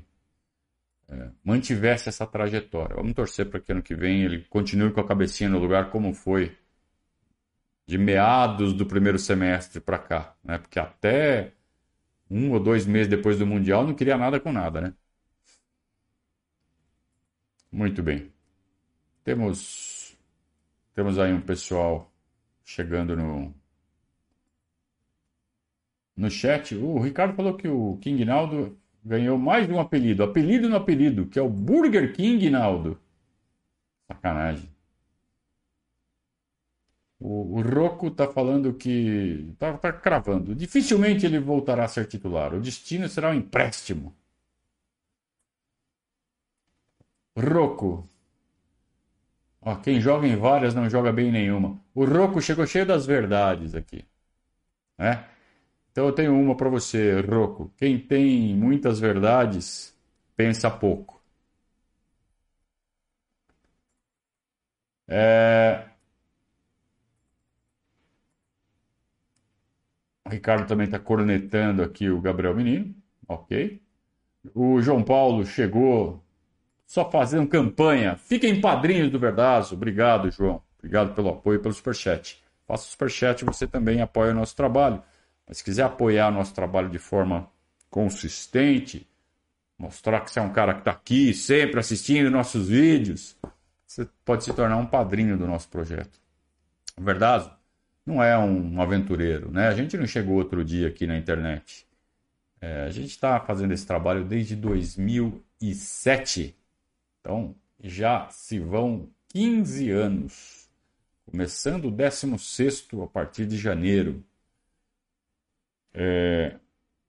é, 1.09 1.31
mantivesse 1.43 2.09
essa 2.09 2.27
trajetória. 2.27 2.95
Vamos 2.95 3.13
torcer 3.13 3.49
para 3.49 3.59
que 3.59 3.71
ano 3.71 3.81
que 3.81 3.95
vem 3.95 4.21
ele 4.21 4.43
continue 4.43 4.93
com 4.93 5.01
a 5.01 5.07
cabecinha 5.07 5.49
no 5.49 5.57
lugar 5.57 5.89
como 5.89 6.13
foi 6.13 6.55
de 7.87 7.97
meados 7.97 8.73
do 8.73 8.85
primeiro 8.85 9.17
semestre 9.17 9.79
para 9.81 9.97
cá, 9.97 10.35
né? 10.43 10.57
Porque 10.59 10.79
até 10.79 11.53
um 12.29 12.51
ou 12.53 12.59
dois 12.59 12.85
meses 12.85 13.09
depois 13.09 13.39
do 13.39 13.47
Mundial 13.47 13.85
não 13.87 13.95
queria 13.95 14.17
nada 14.17 14.39
com 14.39 14.51
nada, 14.51 14.81
né? 14.81 14.93
Muito 17.71 18.01
bem. 18.03 18.31
Temos 19.23 20.17
temos 20.95 21.19
aí 21.19 21.33
um 21.33 21.41
pessoal 21.41 22.11
chegando 22.65 23.15
no 23.15 23.53
no 26.15 26.29
chat. 26.29 26.75
O 26.75 26.99
Ricardo 26.99 27.35
falou 27.35 27.55
que 27.55 27.67
o 27.67 27.97
King 28.01 28.25
Naldo 28.25 28.77
ganhou 29.03 29.37
mais 29.37 29.67
de 29.67 29.73
um 29.73 29.79
apelido, 29.79 30.23
apelido 30.23 30.67
no 30.69 30.75
apelido, 30.75 31.27
que 31.27 31.39
é 31.39 31.41
o 31.41 31.49
Burger 31.49 32.13
King 32.13 32.49
Naldo. 32.49 32.99
Sacanagem. 34.07 34.76
O, 37.19 37.57
o 37.59 37.61
Rocco 37.61 38.11
tá 38.11 38.27
falando 38.27 38.73
que. 38.73 39.53
Tá, 39.59 39.77
tá 39.77 39.91
cravando. 39.93 40.55
Dificilmente 40.55 41.25
ele 41.25 41.39
voltará 41.39 41.85
a 41.85 41.87
ser 41.87 42.05
titular. 42.07 42.53
O 42.53 42.61
destino 42.61 43.07
será 43.09 43.29
um 43.31 43.33
empréstimo. 43.33 44.15
Rocco. 47.37 48.09
Ó, 49.61 49.75
quem 49.75 49.99
joga 50.01 50.27
em 50.27 50.35
várias 50.35 50.73
não 50.73 50.89
joga 50.89 51.11
bem 51.11 51.27
em 51.29 51.31
nenhuma. 51.31 51.79
O 51.93 52.05
Rocco 52.05 52.41
chegou 52.41 52.65
cheio 52.65 52.85
das 52.85 53.05
verdades 53.05 53.75
aqui. 53.75 54.05
Né? 54.97 55.25
Então 55.91 56.07
eu 56.07 56.13
tenho 56.13 56.39
uma 56.39 56.55
para 56.57 56.69
você, 56.69 57.21
Rocco. 57.21 57.71
Quem 57.77 57.99
tem 57.99 58.55
muitas 58.55 58.99
verdades, 58.99 59.95
pensa 60.35 60.69
pouco. 60.71 61.21
É... 65.07 65.86
Ricardo 70.29 70.67
também 70.67 70.85
está 70.85 70.99
cornetando 70.99 71.81
aqui 71.81 72.09
o 72.09 72.21
Gabriel 72.21 72.55
Menino. 72.55 72.93
Ok. 73.27 73.81
O 74.53 74.81
João 74.81 75.03
Paulo 75.03 75.45
chegou 75.45 76.23
só 76.85 77.09
fazendo 77.09 77.47
campanha. 77.47 78.15
Fiquem 78.15 78.61
padrinhos 78.61 79.11
do 79.11 79.19
Verdazo. 79.19 79.75
Obrigado, 79.75 80.31
João. 80.31 80.61
Obrigado 80.79 81.13
pelo 81.13 81.29
apoio 81.29 81.59
pelo 81.59 81.73
Superchat. 81.73 82.41
Faça 82.65 82.87
o 82.87 82.91
Superchat, 82.91 83.43
você 83.43 83.67
também 83.67 84.01
apoia 84.01 84.31
o 84.31 84.35
nosso 84.35 84.55
trabalho. 84.55 85.01
Mas 85.47 85.57
se 85.57 85.63
quiser 85.63 85.83
apoiar 85.83 86.29
o 86.29 86.33
nosso 86.33 86.53
trabalho 86.53 86.89
de 86.89 86.99
forma 86.99 87.49
consistente, 87.89 89.07
mostrar 89.77 90.21
que 90.21 90.31
você 90.31 90.39
é 90.39 90.41
um 90.41 90.51
cara 90.51 90.73
que 90.73 90.79
está 90.79 90.91
aqui 90.91 91.33
sempre 91.33 91.79
assistindo 91.79 92.29
nossos 92.29 92.67
vídeos, 92.69 93.37
você 93.85 94.07
pode 94.25 94.43
se 94.43 94.53
tornar 94.53 94.77
um 94.77 94.85
padrinho 94.85 95.37
do 95.37 95.47
nosso 95.47 95.69
projeto. 95.69 96.19
Verdade? 96.97 97.49
Não 98.07 98.23
é 98.23 98.37
um 98.37 98.81
aventureiro, 98.81 99.51
né? 99.51 99.67
A 99.67 99.73
gente 99.73 99.97
não 99.97 100.07
chegou 100.07 100.37
outro 100.37 100.63
dia 100.63 100.87
aqui 100.87 101.05
na 101.05 101.17
internet. 101.17 101.85
É, 102.61 102.83
a 102.83 102.89
gente 102.89 103.09
está 103.09 103.37
fazendo 103.41 103.73
esse 103.73 103.85
trabalho 103.85 104.23
desde 104.23 104.55
2007. 104.55 106.55
Então, 107.19 107.53
já 107.83 108.29
se 108.29 108.59
vão 108.59 109.09
15 109.27 109.91
anos. 109.91 110.69
Começando 111.29 111.89
o 111.89 111.91
16 111.91 112.87
a 113.03 113.07
partir 113.07 113.45
de 113.45 113.57
janeiro. 113.57 114.23
É, 115.93 116.55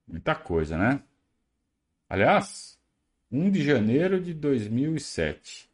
muita 0.05 0.35
coisa, 0.35 0.77
né? 0.77 1.01
Aliás, 2.09 2.77
1 3.31 3.51
de 3.51 3.63
janeiro 3.63 4.19
de 4.19 4.33
2007. 4.33 5.69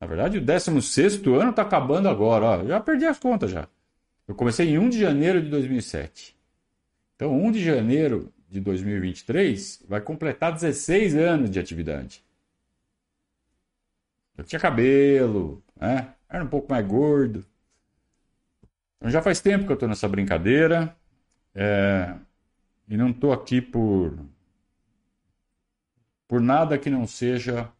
Na 0.00 0.06
verdade, 0.06 0.38
o 0.38 0.40
16 0.40 1.26
ano 1.26 1.50
está 1.50 1.62
acabando 1.62 2.08
agora. 2.08 2.44
Ó. 2.44 2.66
Já 2.66 2.78
perdi 2.78 3.04
as 3.04 3.18
contas 3.18 3.50
já. 3.50 3.68
Eu 4.26 4.34
comecei 4.34 4.70
em 4.70 4.78
1 4.78 4.88
de 4.90 4.98
janeiro 4.98 5.40
de 5.40 5.48
2007. 5.48 6.36
Então, 7.14 7.32
1 7.32 7.52
de 7.52 7.64
janeiro 7.64 8.32
de 8.48 8.60
2023 8.60 9.84
vai 9.88 10.00
completar 10.00 10.52
16 10.52 11.14
anos 11.14 11.50
de 11.50 11.60
atividade. 11.60 12.24
Eu 14.36 14.44
tinha 14.44 14.60
cabelo, 14.60 15.62
né? 15.76 16.14
era 16.28 16.44
um 16.44 16.48
pouco 16.48 16.70
mais 16.70 16.86
gordo. 16.86 17.44
Então, 18.96 19.10
já 19.10 19.22
faz 19.22 19.40
tempo 19.40 19.64
que 19.64 19.72
eu 19.72 19.74
estou 19.74 19.88
nessa 19.88 20.08
brincadeira. 20.08 20.94
É... 21.54 22.14
E 22.88 22.96
não 22.96 23.10
estou 23.10 23.32
aqui 23.32 23.60
por 23.60 24.18
por 26.28 26.40
nada 26.40 26.76
que 26.76 26.90
não 26.90 27.06
seja 27.06 27.70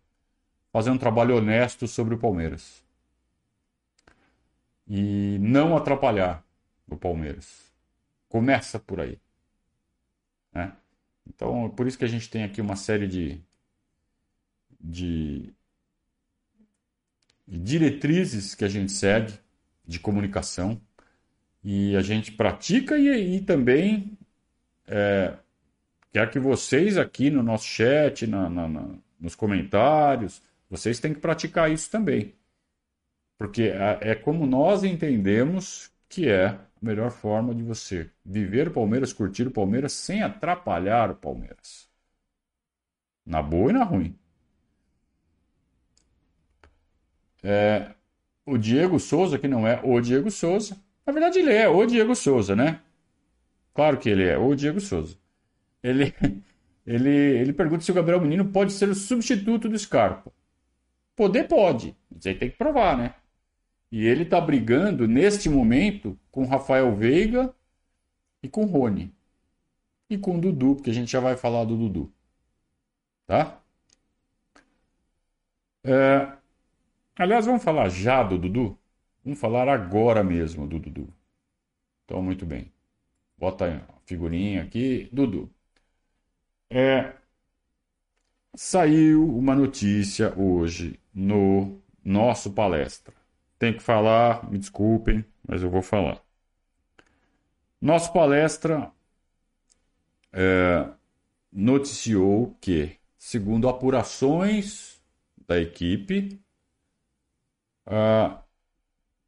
fazer 0.72 0.90
um 0.90 0.98
trabalho 0.98 1.36
honesto 1.36 1.88
sobre 1.88 2.14
o 2.14 2.18
Palmeiras 2.18 2.85
e 4.86 5.38
não 5.40 5.76
atrapalhar 5.76 6.44
o 6.88 6.96
Palmeiras. 6.96 7.72
Começa 8.28 8.78
por 8.78 9.00
aí. 9.00 9.18
Né? 10.52 10.72
Então, 11.26 11.68
por 11.70 11.86
isso 11.86 11.98
que 11.98 12.04
a 12.04 12.08
gente 12.08 12.30
tem 12.30 12.44
aqui 12.44 12.60
uma 12.60 12.76
série 12.76 13.06
de, 13.06 13.40
de, 14.80 15.52
de 17.46 17.58
diretrizes 17.58 18.54
que 18.54 18.64
a 18.64 18.68
gente 18.68 18.92
segue 18.92 19.34
de 19.84 19.98
comunicação 19.98 20.80
e 21.62 21.96
a 21.96 22.00
gente 22.00 22.32
pratica 22.32 22.96
e, 22.96 23.36
e 23.36 23.40
também 23.40 24.16
é, 24.86 25.34
quer 26.12 26.30
que 26.30 26.38
vocês 26.38 26.96
aqui 26.96 27.30
no 27.30 27.42
nosso 27.42 27.66
chat, 27.66 28.26
na, 28.26 28.48
na, 28.48 28.68
na, 28.68 28.88
nos 29.18 29.34
comentários, 29.34 30.40
vocês 30.70 31.00
têm 31.00 31.12
que 31.12 31.20
praticar 31.20 31.70
isso 31.70 31.90
também. 31.90 32.34
Porque 33.38 33.64
é, 33.64 34.14
como 34.14 34.46
nós 34.46 34.82
entendemos 34.84 35.90
que 36.08 36.28
é 36.28 36.46
a 36.46 36.68
melhor 36.80 37.10
forma 37.10 37.54
de 37.54 37.62
você 37.62 38.10
viver 38.24 38.68
o 38.68 38.72
Palmeiras, 38.72 39.12
curtir 39.12 39.46
o 39.46 39.50
Palmeiras 39.50 39.92
sem 39.92 40.22
atrapalhar 40.22 41.10
o 41.10 41.16
Palmeiras. 41.16 41.88
Na 43.26 43.42
boa 43.42 43.70
e 43.70 43.72
na 43.74 43.84
ruim. 43.84 44.18
É, 47.42 47.94
o 48.44 48.58
Diego 48.58 48.98
Souza, 48.98 49.38
que 49.38 49.48
não 49.48 49.66
é 49.66 49.80
o 49.84 50.00
Diego 50.00 50.30
Souza, 50.30 50.76
na 51.06 51.12
verdade 51.12 51.38
ele 51.38 51.52
é 51.52 51.68
o 51.68 51.84
Diego 51.86 52.14
Souza, 52.14 52.56
né? 52.56 52.80
Claro 53.74 53.98
que 53.98 54.08
ele 54.08 54.24
é 54.24 54.38
o 54.38 54.54
Diego 54.54 54.80
Souza. 54.80 55.16
Ele, 55.82 56.14
ele, 56.86 57.10
ele 57.10 57.52
pergunta 57.52 57.84
se 57.84 57.90
o 57.90 57.94
Gabriel 57.94 58.20
Menino 58.20 58.46
pode 58.46 58.72
ser 58.72 58.88
o 58.88 58.94
substituto 58.94 59.68
do 59.68 59.78
Scarpa. 59.78 60.32
Poder 61.16 61.44
pode, 61.48 61.96
mas 62.10 62.26
aí 62.26 62.34
tem 62.34 62.50
que 62.50 62.56
provar, 62.56 62.96
né? 62.98 63.14
E 63.90 64.04
ele 64.06 64.24
está 64.24 64.40
brigando 64.40 65.06
neste 65.06 65.48
momento 65.48 66.18
com 66.30 66.44
Rafael 66.44 66.94
Veiga 66.94 67.54
e 68.42 68.48
com 68.48 68.64
Rony. 68.64 69.12
E 70.10 70.18
com 70.18 70.38
Dudu, 70.38 70.76
porque 70.76 70.90
a 70.90 70.94
gente 70.94 71.10
já 71.10 71.20
vai 71.20 71.36
falar 71.36 71.64
do 71.64 71.76
Dudu. 71.76 72.12
Tá? 73.26 73.60
É... 75.84 76.36
Aliás, 77.16 77.46
vamos 77.46 77.62
falar 77.64 77.88
já 77.88 78.22
do 78.22 78.38
Dudu? 78.38 78.78
Vamos 79.24 79.40
falar 79.40 79.68
agora 79.68 80.22
mesmo 80.22 80.66
do 80.66 80.78
Dudu. 80.78 81.12
Então, 82.04 82.22
muito 82.22 82.46
bem. 82.46 82.72
Bota 83.38 83.84
a 83.88 84.00
figurinha 84.04 84.62
aqui. 84.62 85.08
Dudu. 85.12 85.50
É... 86.70 87.14
Saiu 88.54 89.36
uma 89.36 89.54
notícia 89.54 90.32
hoje 90.38 91.00
no 91.14 91.80
nosso 92.04 92.52
palestra. 92.52 93.15
Tem 93.58 93.72
que 93.72 93.82
falar, 93.82 94.50
me 94.50 94.58
desculpem, 94.58 95.24
mas 95.46 95.62
eu 95.62 95.70
vou 95.70 95.82
falar. 95.82 96.20
Nossa 97.80 98.10
palestra 98.12 98.90
é, 100.32 100.88
noticiou 101.52 102.56
que, 102.60 102.98
segundo 103.18 103.68
apurações 103.68 105.00
da 105.46 105.58
equipe, 105.60 106.40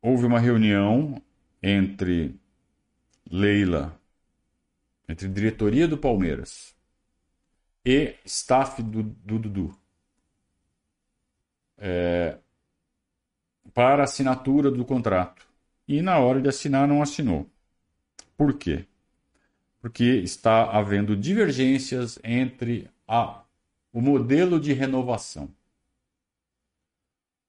houve 0.02 0.26
uma 0.26 0.40
reunião 0.40 1.22
entre 1.62 2.38
Leila, 3.30 3.98
entre 5.08 5.28
diretoria 5.28 5.86
do 5.86 5.96
Palmeiras 5.96 6.76
e 7.84 8.14
staff 8.24 8.82
do, 8.82 9.02
do 9.02 9.38
Dudu. 9.38 9.78
É, 11.78 12.38
para 13.74 14.04
assinatura 14.04 14.70
do 14.70 14.84
contrato. 14.84 15.46
E 15.86 16.02
na 16.02 16.18
hora 16.18 16.40
de 16.40 16.48
assinar 16.48 16.86
não 16.86 17.02
assinou. 17.02 17.48
Por 18.36 18.54
quê? 18.54 18.86
Porque 19.80 20.04
está 20.04 20.70
havendo 20.70 21.16
divergências 21.16 22.18
entre 22.22 22.88
a 23.06 23.42
o 23.92 24.00
modelo 24.00 24.60
de 24.60 24.72
renovação. 24.72 25.48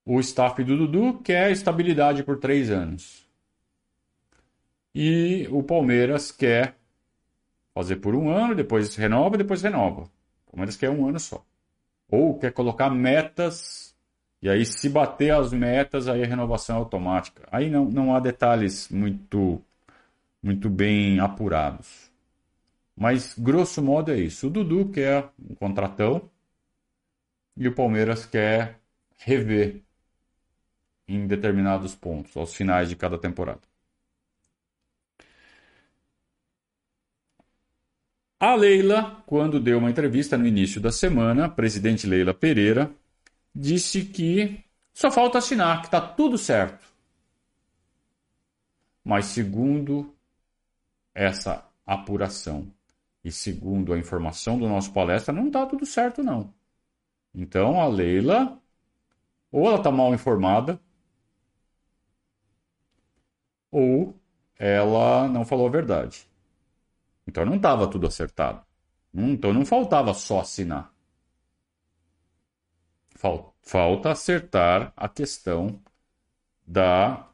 O 0.05 0.19
staff 0.19 0.63
do 0.63 0.77
Dudu 0.77 1.19
quer 1.21 1.51
estabilidade 1.51 2.23
por 2.23 2.39
três 2.39 2.71
anos. 2.71 3.29
E 4.95 5.47
o 5.51 5.61
Palmeiras 5.61 6.31
quer 6.31 6.75
fazer 7.73 7.97
por 7.97 8.15
um 8.15 8.29
ano, 8.29 8.55
depois 8.55 8.95
renova, 8.95 9.37
depois 9.37 9.61
renova. 9.61 10.09
O 10.47 10.51
Palmeiras 10.51 10.75
quer 10.75 10.89
um 10.89 11.07
ano 11.07 11.19
só. 11.19 11.45
Ou 12.09 12.39
quer 12.39 12.51
colocar 12.51 12.89
metas, 12.89 13.88
e 14.41 14.49
aí 14.49 14.65
se 14.65 14.89
bater 14.89 15.31
as 15.31 15.51
metas, 15.51 16.07
aí 16.07 16.23
a 16.23 16.27
renovação 16.27 16.77
é 16.77 16.79
automática. 16.79 17.47
Aí 17.51 17.69
não, 17.69 17.85
não 17.85 18.15
há 18.15 18.19
detalhes 18.19 18.89
muito, 18.89 19.61
muito 20.41 20.69
bem 20.69 21.19
apurados. 21.19 22.09
Mas, 22.95 23.35
grosso 23.37 23.81
modo, 23.81 24.11
é 24.11 24.17
isso. 24.17 24.47
O 24.47 24.49
Dudu 24.49 24.89
quer 24.89 25.29
um 25.39 25.55
contratão 25.55 26.29
e 27.57 27.67
o 27.67 27.75
Palmeiras 27.75 28.25
quer 28.25 28.79
rever 29.17 29.81
em 31.07 31.27
determinados 31.27 31.95
pontos, 31.95 32.35
aos 32.37 32.53
finais 32.53 32.87
de 32.89 32.95
cada 32.95 33.17
temporada. 33.17 33.61
A 38.39 38.55
Leila, 38.55 39.21
quando 39.25 39.59
deu 39.59 39.79
uma 39.79 39.89
entrevista 39.89 40.37
no 40.37 40.47
início 40.47 40.79
da 40.79 40.91
semana, 40.91 41.45
a 41.45 41.49
presidente 41.49 42.07
Leila 42.07 42.33
Pereira 42.33 42.89
disse 43.53 44.05
que 44.05 44.63
só 44.93 45.09
falta 45.11 45.37
assinar, 45.37 45.81
que 45.81 45.87
está 45.87 46.01
tudo 46.01 46.37
certo. 46.37 46.85
Mas 49.03 49.25
segundo 49.25 50.15
essa 51.13 51.65
apuração 51.85 52.71
e 53.23 53.31
segundo 53.31 53.93
a 53.93 53.97
informação 53.97 54.59
do 54.59 54.67
nosso 54.67 54.91
palestra, 54.93 55.33
não 55.33 55.47
está 55.47 55.65
tudo 55.65 55.85
certo 55.85 56.23
não. 56.23 56.53
Então 57.33 57.79
a 57.79 57.87
Leila 57.87 58.61
ou 59.51 59.67
ela 59.67 59.77
está 59.77 59.91
mal 59.91 60.13
informada 60.13 60.79
ou 63.71 64.15
ela 64.57 65.27
não 65.27 65.45
falou 65.45 65.67
a 65.67 65.71
verdade. 65.71 66.27
Então 67.27 67.45
não 67.45 67.55
estava 67.55 67.89
tudo 67.89 68.07
acertado. 68.07 68.65
Então 69.13 69.53
não 69.53 69.65
faltava 69.65 70.13
só 70.13 70.41
assinar. 70.41 70.93
Falta 73.61 74.11
acertar 74.11 74.93
a 74.95 75.09
questão 75.09 75.81
da 76.65 77.27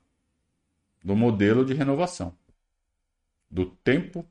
do 1.04 1.16
modelo 1.16 1.64
de 1.64 1.76
renovação, 1.76 2.36
do 3.50 3.68
tempo 3.68 4.26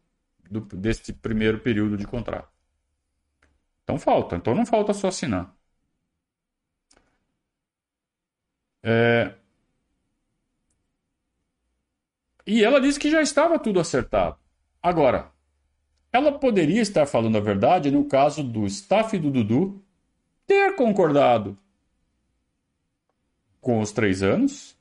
do, 0.51 0.61
desse 0.61 1.13
primeiro 1.13 1.61
período 1.61 1.97
de 1.97 2.05
contrato. 2.07 2.53
Então 3.85 3.99
falta. 3.99 4.35
Então 4.37 4.55
não 4.55 4.67
falta 4.67 4.93
só 4.93 5.09
assinar. 5.09 5.55
É... 8.83 9.35
E 12.47 12.65
ela 12.65 12.81
disse 12.81 12.99
que 12.99 13.11
já 13.11 13.23
estava 13.23 13.59
tudo 13.59 13.79
acertado. 13.79 14.37
Agora, 14.83 15.31
ela 16.13 16.39
poderia 16.39 16.83
estar 16.83 17.07
falando 17.07 17.39
a 17.39 17.41
verdade 17.41 17.91
no 17.91 18.05
caso 18.07 18.43
do 18.43 18.67
staff 18.67 19.17
do 19.19 19.31
Dudu 19.31 19.84
ter 20.47 20.75
concordado 20.77 21.57
com 23.61 23.81
os 23.81 23.93
três 23.93 24.23
anos 24.23 24.77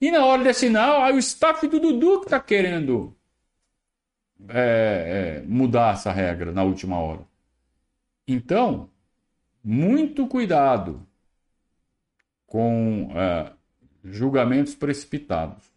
e 0.00 0.10
na 0.10 0.24
hora 0.24 0.42
de 0.42 0.48
assinar, 0.48 1.02
aí 1.02 1.14
o 1.14 1.18
staff 1.18 1.66
do 1.68 1.78
Dudu 1.78 2.20
que 2.20 2.26
está 2.26 2.40
querendo 2.40 3.14
é, 4.48 5.42
é, 5.42 5.46
mudar 5.46 5.94
essa 5.94 6.10
regra 6.10 6.52
na 6.52 6.62
última 6.62 6.98
hora. 6.98 7.28
Então, 8.26 8.88
muito 9.62 10.26
cuidado 10.26 11.06
com 12.46 13.10
é, 13.14 13.52
julgamentos 14.02 14.74
precipitados. 14.74 15.70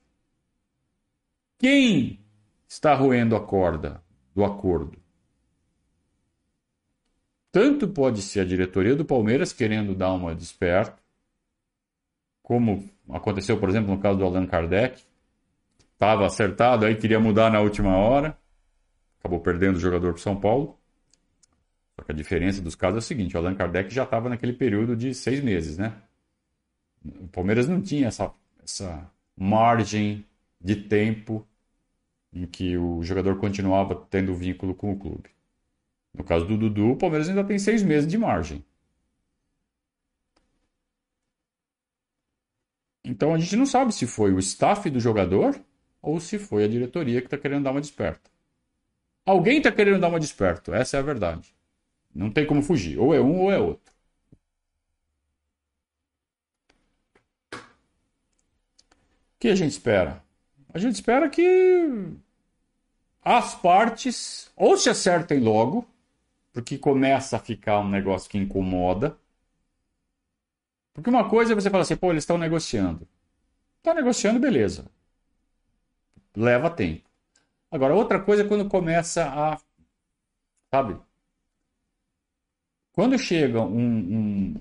Quem 1.60 2.19
está 2.67 2.93
roendo 2.93 3.36
a 3.36 3.45
corda 3.45 4.02
do 4.34 4.45
acordo? 4.45 5.03
Tanto 7.54 7.88
pode 7.88 8.24
ser 8.24 8.39
a 8.39 8.46
diretoria 8.46 8.96
do 8.96 9.06
Palmeiras 9.06 9.54
querendo 9.54 9.94
dar 9.94 10.12
uma 10.12 10.34
desperto, 10.34 11.00
como 12.42 12.89
aconteceu, 13.08 13.60
por 13.60 13.70
exemplo, 13.70 13.94
no 13.94 14.02
caso 14.02 14.18
do 14.18 14.26
Allan 14.26 14.48
Kardec, 14.48 15.04
estava 15.94 16.26
acertado, 16.26 16.84
aí 16.84 16.96
queria 16.96 17.20
mudar 17.20 17.52
na 17.52 17.62
última 17.62 17.96
hora, 17.96 18.36
acabou 19.20 19.39
perdendo 19.39 19.76
o 19.76 19.80
jogador 19.80 20.13
para 20.13 20.22
São 20.24 20.36
Paulo. 20.36 20.76
Só 21.96 22.04
que 22.04 22.12
a 22.12 22.16
diferença 22.16 22.60
dos 22.60 22.74
casos 22.74 22.96
é 22.96 22.98
o 22.98 23.02
seguinte: 23.04 23.38
o 23.38 23.39
Allan 23.39 23.54
Kardec 23.54 23.94
já 23.94 24.04
estava 24.04 24.30
naquele 24.30 24.54
período 24.54 24.96
de 24.96 25.13
seis 25.13 25.39
meses, 25.39 25.78
né? 25.78 25.94
O 27.06 27.28
Palmeiras 27.28 27.68
não 27.70 27.80
tinha 27.80 28.08
essa, 28.08 28.34
essa 28.63 29.08
margem 29.38 30.26
de 30.60 30.76
tempo 30.76 31.48
em 32.34 32.48
que 32.48 32.76
o 32.80 33.04
jogador 33.04 33.38
continuava 33.38 33.94
tendo 34.10 34.34
vínculo 34.34 34.74
com 34.74 34.92
o 34.92 34.98
clube. 34.98 35.30
No 36.13 36.23
caso 36.23 36.45
do 36.45 36.58
Dudu, 36.58 36.91
o 36.91 36.97
Palmeiras 36.97 37.30
ainda 37.30 37.43
tem 37.43 37.58
seis 37.58 37.82
meses 37.82 38.10
de 38.10 38.17
margem. 38.17 38.63
Então 43.04 43.34
a 43.34 43.38
gente 43.38 43.56
não 43.56 43.65
sabe 43.65 43.93
se 43.93 44.08
foi 44.08 44.32
o 44.34 44.39
staff 44.39 44.89
do 44.89 44.99
jogador 44.99 45.60
ou 46.02 46.19
se 46.19 46.39
foi 46.39 46.63
a 46.63 46.67
diretoria 46.67 47.19
que 47.19 47.28
está 47.28 47.38
querendo 47.38 47.63
dar 47.63 47.71
uma 47.71 47.82
desperta. 47.82 48.30
Alguém 49.26 49.58
está 49.58 49.71
querendo 49.71 49.99
dar 49.99 50.10
uma 50.10 50.19
desperta, 50.19 50.76
essa 50.76 50.97
é 50.97 50.99
a 50.99 51.04
verdade. 51.04 51.54
Não 52.13 52.30
tem 52.32 52.45
como 52.45 52.62
fugir. 52.62 52.99
Ou 52.99 53.13
é 53.13 53.19
um 53.21 53.41
ou 53.41 53.52
é 53.52 53.58
outro. 53.60 53.91
O 57.54 57.58
que 59.39 59.47
a 59.49 59.56
gente 59.56 59.71
espera? 59.71 60.23
A 60.73 60.80
gente 60.80 60.95
espera 60.95 61.30
que 61.30 62.15
as 63.23 63.56
partes 63.56 64.52
ou 64.56 64.78
se 64.78 64.89
acertem 64.89 65.39
logo, 65.39 65.88
porque 66.54 66.78
começa 66.78 67.36
a 67.36 67.39
ficar 67.39 67.80
um 67.80 67.89
negócio 67.89 68.30
que 68.30 68.38
incomoda. 68.38 69.18
Porque 70.94 71.10
uma 71.10 71.28
coisa 71.28 71.52
é 71.52 71.56
você 71.56 71.70
falar 71.72 71.82
assim, 71.82 71.98
pô, 71.98 72.12
eles 72.12 72.24
estão 72.24 72.38
negociando. 72.38 73.08
Está 73.80 73.94
negociando, 73.96 74.39
beleza. 74.39 74.86
Leva 76.36 76.70
tempo. 76.70 77.10
Agora, 77.72 77.96
outra 77.96 78.20
coisa 78.22 78.44
é 78.44 78.48
quando 78.48 78.70
começa 78.70 79.26
a. 79.26 79.60
Sabe? 80.70 81.00
Quando 82.92 83.18
chega 83.18 83.60
um, 83.60 83.98
um, 83.98 84.56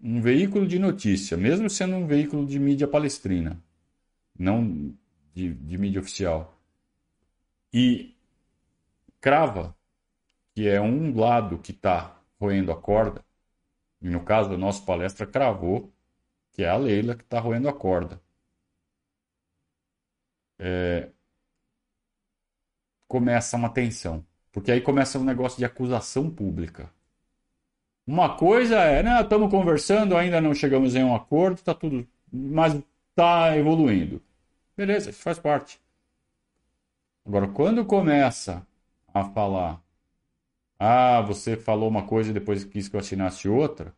um 0.00 0.20
veículo 0.20 0.68
de 0.68 0.78
notícia, 0.78 1.36
mesmo 1.36 1.68
sendo 1.68 1.96
um 1.96 2.06
veículo 2.06 2.46
de 2.46 2.60
mídia 2.60 2.86
palestrina, 2.86 3.60
não 4.38 4.94
de, 5.34 5.52
de 5.52 5.76
mídia 5.76 6.00
oficial, 6.00 6.56
e 7.72 8.14
crava 9.20 9.76
que 10.60 10.68
é 10.68 10.78
um 10.78 11.18
lado 11.18 11.56
que 11.56 11.72
está 11.72 12.20
roendo 12.38 12.70
a 12.70 12.76
corda, 12.76 13.24
e 13.98 14.10
no 14.10 14.22
caso 14.22 14.50
da 14.50 14.58
nossa 14.58 14.84
palestra 14.84 15.26
cravou 15.26 15.90
que 16.52 16.62
é 16.62 16.68
a 16.68 16.76
Leila 16.76 17.14
que 17.14 17.22
está 17.22 17.40
roendo 17.40 17.66
a 17.66 17.72
corda. 17.72 18.20
É... 20.58 21.08
Começa 23.08 23.56
uma 23.56 23.70
tensão, 23.70 24.22
porque 24.52 24.70
aí 24.70 24.82
começa 24.82 25.18
um 25.18 25.24
negócio 25.24 25.56
de 25.56 25.64
acusação 25.64 26.28
pública. 26.28 26.92
Uma 28.06 28.36
coisa 28.36 28.80
é, 28.80 29.02
né, 29.02 29.18
estamos 29.22 29.50
conversando, 29.50 30.14
ainda 30.14 30.42
não 30.42 30.54
chegamos 30.54 30.94
em 30.94 31.02
um 31.02 31.14
acordo, 31.14 31.56
está 31.56 31.72
tudo, 31.72 32.06
mas 32.30 32.78
está 33.08 33.56
evoluindo. 33.56 34.22
Beleza, 34.76 35.08
isso 35.08 35.22
faz 35.22 35.38
parte. 35.38 35.80
Agora, 37.24 37.48
quando 37.48 37.82
começa 37.82 38.66
a 39.14 39.24
falar, 39.24 39.82
ah, 40.80 41.20
você 41.20 41.56
falou 41.56 41.88
uma 41.88 42.06
coisa 42.06 42.30
e 42.30 42.34
depois 42.34 42.64
quis 42.64 42.88
que 42.88 42.96
eu 42.96 43.00
assinasse 43.00 43.48
outra, 43.48 43.94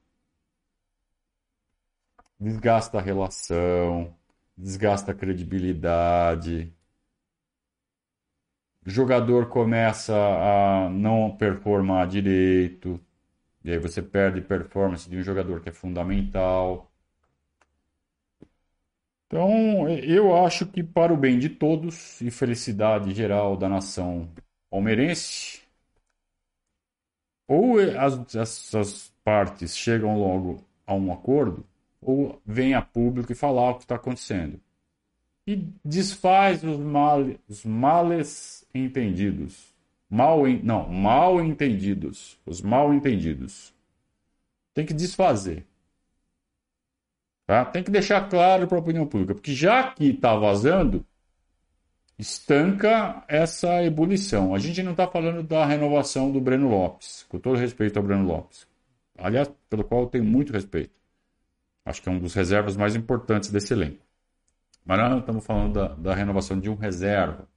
desgasta 2.40 2.98
a 2.98 3.00
relação, 3.00 4.14
desgasta 4.56 5.12
a 5.12 5.14
credibilidade. 5.14 6.72
O 8.84 8.90
jogador 8.90 9.48
começa 9.48 10.12
a 10.14 10.90
não 10.90 11.36
performar 11.36 12.08
direito, 12.08 13.00
e 13.64 13.70
aí 13.72 13.78
você 13.78 14.02
perde 14.02 14.40
performance 14.40 15.08
de 15.08 15.16
um 15.18 15.22
jogador 15.22 15.60
que 15.60 15.68
é 15.68 15.72
fundamental. 15.72 16.90
Então, 19.26 19.88
eu 19.88 20.36
acho 20.44 20.66
que 20.66 20.82
para 20.82 21.12
o 21.12 21.16
bem 21.16 21.38
de 21.38 21.48
todos 21.48 22.20
e 22.20 22.30
felicidade 22.30 23.14
geral 23.14 23.56
da 23.56 23.68
nação 23.68 24.28
palmeirense, 24.70 25.61
ou 27.52 27.78
as, 27.78 28.34
essas 28.34 29.12
partes 29.22 29.76
chegam 29.76 30.18
logo 30.18 30.64
a 30.86 30.94
um 30.94 31.12
acordo, 31.12 31.66
ou 32.00 32.40
vem 32.46 32.72
a 32.72 32.80
público 32.80 33.30
e 33.30 33.34
falar 33.34 33.72
o 33.72 33.74
que 33.74 33.82
está 33.82 33.96
acontecendo. 33.96 34.58
E 35.46 35.68
desfaz 35.84 36.64
os, 36.64 36.78
mal, 36.78 37.22
os 37.46 37.62
males 37.62 38.66
entendidos. 38.74 39.70
mal, 40.08 40.44
não, 40.62 40.88
mal 40.88 41.44
entendidos, 41.44 42.40
os 42.46 42.62
mal 42.62 42.94
entendidos. 42.94 43.74
Tem 44.72 44.86
que 44.86 44.94
desfazer. 44.94 45.66
Tá? 47.46 47.66
Tem 47.66 47.82
que 47.82 47.90
deixar 47.90 48.30
claro 48.30 48.66
para 48.66 48.78
a 48.78 48.80
opinião 48.80 49.06
pública, 49.06 49.34
porque 49.34 49.52
já 49.54 49.92
que 49.92 50.06
está 50.06 50.34
vazando, 50.34 51.04
estanca 52.22 53.24
essa 53.26 53.82
ebulição. 53.82 54.54
A 54.54 54.58
gente 54.58 54.82
não 54.82 54.92
está 54.92 55.06
falando 55.08 55.42
da 55.42 55.66
renovação 55.66 56.30
do 56.30 56.40
Breno 56.40 56.68
Lopes, 56.68 57.26
com 57.28 57.38
todo 57.38 57.58
respeito 57.58 57.98
ao 57.98 58.02
Breno 58.04 58.24
Lopes. 58.24 58.66
Aliás, 59.18 59.50
pelo 59.68 59.84
qual 59.84 60.02
eu 60.02 60.06
tenho 60.06 60.24
muito 60.24 60.52
respeito. 60.52 60.94
Acho 61.84 62.00
que 62.00 62.08
é 62.08 62.12
um 62.12 62.18
dos 62.18 62.32
reservas 62.32 62.76
mais 62.76 62.94
importantes 62.94 63.50
desse 63.50 63.72
elenco. 63.72 64.04
Mas 64.84 64.98
nós 64.98 65.10
não 65.10 65.18
estamos 65.18 65.44
falando 65.44 65.74
da, 65.74 65.88
da 65.88 66.14
renovação 66.14 66.58
de 66.58 66.70
um 66.70 66.76
reserva. 66.76 67.48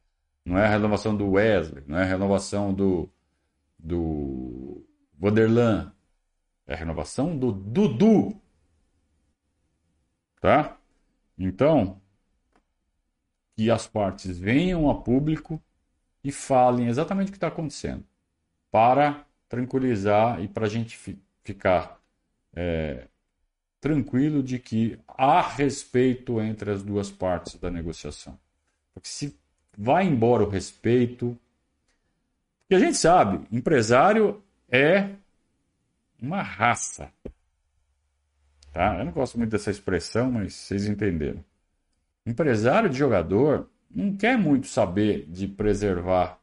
Não 0.43 0.57
é 0.57 0.65
a 0.65 0.69
renovação 0.69 1.15
do 1.15 1.29
Wesley, 1.31 1.83
não 1.87 1.97
é 1.97 2.01
a 2.01 2.05
renovação 2.05 2.73
do, 2.73 3.09
do 3.77 4.83
Vanderlan. 5.17 5.91
É 6.67 6.73
a 6.73 6.77
renovação 6.77 7.37
do 7.37 7.51
Dudu. 7.51 8.41
Tá? 10.41 10.77
Então, 11.37 12.01
que 13.55 13.71
as 13.71 13.87
partes 13.87 14.37
venham 14.37 14.89
a 14.89 15.01
público 15.01 15.61
e 16.23 16.31
falem 16.31 16.87
exatamente 16.87 17.29
o 17.29 17.31
que 17.31 17.37
está 17.37 17.47
acontecendo, 17.47 18.03
para 18.71 19.25
tranquilizar 19.47 20.41
e 20.41 20.47
para 20.47 20.65
a 20.65 20.69
gente 20.69 20.97
fi 20.97 21.17
ficar 21.43 21.99
é, 22.53 23.07
tranquilo 23.79 24.41
de 24.41 24.57
que 24.57 24.97
há 25.07 25.41
respeito 25.41 26.41
entre 26.41 26.71
as 26.71 26.81
duas 26.81 27.11
partes 27.11 27.55
da 27.55 27.69
negociação. 27.69 28.37
Porque 28.93 29.07
se 29.07 29.37
vai 29.77 30.05
embora 30.05 30.43
o 30.43 30.49
respeito. 30.49 31.37
Porque 32.61 32.75
a 32.75 32.79
gente 32.79 32.97
sabe, 32.97 33.45
empresário 33.51 34.41
é 34.69 35.11
uma 36.19 36.41
raça. 36.41 37.11
Tá? 38.73 38.97
Eu 38.97 39.05
não 39.05 39.11
gosto 39.11 39.37
muito 39.37 39.51
dessa 39.51 39.71
expressão, 39.71 40.31
mas 40.31 40.53
vocês 40.53 40.87
entenderam. 40.87 41.43
Empresário 42.25 42.89
de 42.89 42.97
jogador 42.97 43.69
não 43.89 44.15
quer 44.15 44.37
muito 44.37 44.67
saber 44.67 45.25
de 45.29 45.47
preservar 45.47 46.39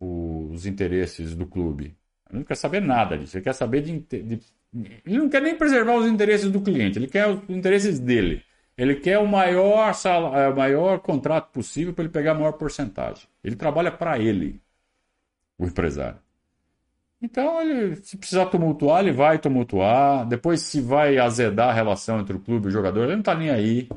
os 0.00 0.66
interesses 0.66 1.34
do 1.34 1.46
clube. 1.46 1.96
Ele 2.28 2.40
não 2.40 2.44
quer 2.44 2.56
saber 2.56 2.80
nada 2.80 3.16
disso. 3.16 3.36
Ele 3.36 3.44
quer 3.44 3.54
saber 3.54 3.82
de, 3.82 3.98
de. 4.00 4.40
Ele 4.74 5.18
não 5.18 5.28
quer 5.28 5.40
nem 5.40 5.56
preservar 5.56 5.94
os 5.96 6.06
interesses 6.06 6.50
do 6.50 6.60
cliente, 6.60 6.98
ele 6.98 7.06
quer 7.06 7.26
os 7.26 7.48
interesses 7.48 7.98
dele. 7.98 8.42
Ele 8.76 8.94
quer 8.94 9.18
o 9.18 9.26
maior, 9.26 9.92
sal... 9.92 10.36
É, 10.36 10.48
o 10.48 10.56
maior 10.56 11.00
contrato 11.00 11.50
possível 11.50 11.92
para 11.92 12.04
ele 12.04 12.12
pegar 12.12 12.30
a 12.32 12.34
maior 12.34 12.52
porcentagem. 12.52 13.26
Ele 13.42 13.56
trabalha 13.56 13.90
para 13.90 14.18
ele, 14.20 14.62
o 15.58 15.66
empresário. 15.66 16.20
Então, 17.20 17.60
ele, 17.60 17.96
se 17.96 18.16
precisar 18.16 18.46
tumultuar, 18.46 19.00
ele 19.02 19.10
vai 19.10 19.38
tumultuar. 19.38 20.24
Depois, 20.28 20.60
se 20.60 20.80
vai 20.80 21.18
azedar 21.18 21.70
a 21.70 21.72
relação 21.72 22.20
entre 22.20 22.36
o 22.36 22.38
clube 22.38 22.66
e 22.66 22.68
o 22.68 22.70
jogador, 22.70 23.04
ele 23.04 23.14
não 23.14 23.20
está 23.20 23.34
nem 23.34 23.50
aí. 23.50 23.88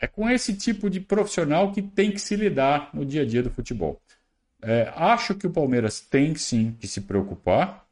É 0.00 0.06
com 0.06 0.28
esse 0.28 0.56
tipo 0.56 0.90
de 0.90 1.00
profissional 1.00 1.72
que 1.72 1.82
tem 1.82 2.10
que 2.10 2.20
se 2.20 2.36
lidar 2.36 2.90
no 2.92 3.04
dia 3.04 3.22
a 3.22 3.26
dia 3.26 3.42
do 3.42 3.50
futebol. 3.50 4.00
É, 4.60 4.92
acho 4.96 5.34
que 5.34 5.46
o 5.46 5.50
Palmeiras 5.50 6.00
tem 6.00 6.34
sim 6.34 6.76
que 6.78 6.88
se 6.88 7.02
preocupar 7.02 7.86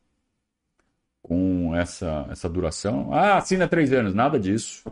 com 1.23 1.75
essa, 1.75 2.27
essa 2.31 2.49
duração. 2.49 3.13
Ah, 3.13 3.39
assina 3.39 3.69
três 3.69 3.93
anos. 3.93 4.15
Nada 4.15 4.39
disso. 4.39 4.85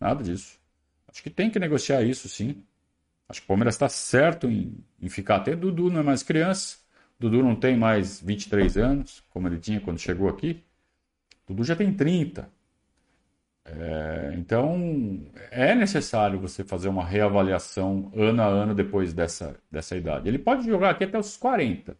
Nada 0.00 0.22
disso. 0.22 0.58
Acho 1.08 1.22
que 1.22 1.30
tem 1.30 1.50
que 1.50 1.58
negociar 1.58 2.02
isso 2.02 2.28
sim. 2.28 2.62
Acho 3.28 3.40
que 3.40 3.46
o 3.46 3.48
Palmeiras 3.48 3.74
está 3.74 3.88
certo 3.88 4.48
em, 4.48 4.76
em 5.00 5.08
ficar 5.08 5.36
até. 5.36 5.54
Dudu 5.54 5.90
não 5.90 6.00
é 6.00 6.02
mais 6.02 6.22
criança. 6.22 6.78
Dudu 7.18 7.42
não 7.42 7.56
tem 7.56 7.76
mais 7.76 8.20
23 8.20 8.76
anos, 8.76 9.22
como 9.30 9.48
ele 9.48 9.58
tinha 9.58 9.80
quando 9.80 9.98
chegou 9.98 10.28
aqui. 10.28 10.62
Dudu 11.46 11.64
já 11.64 11.74
tem 11.74 11.92
30. 11.92 12.48
É, 13.76 14.34
então, 14.36 15.20
é 15.50 15.74
necessário 15.74 16.38
você 16.40 16.64
fazer 16.64 16.88
uma 16.88 17.04
reavaliação 17.04 18.10
ano 18.16 18.42
a 18.42 18.46
ano 18.46 18.74
depois 18.74 19.12
dessa, 19.12 19.56
dessa 19.70 19.96
idade. 19.96 20.28
Ele 20.28 20.38
pode 20.38 20.66
jogar 20.66 20.90
aqui 20.90 21.04
até 21.04 21.18
os 21.18 21.36
40. 21.36 21.96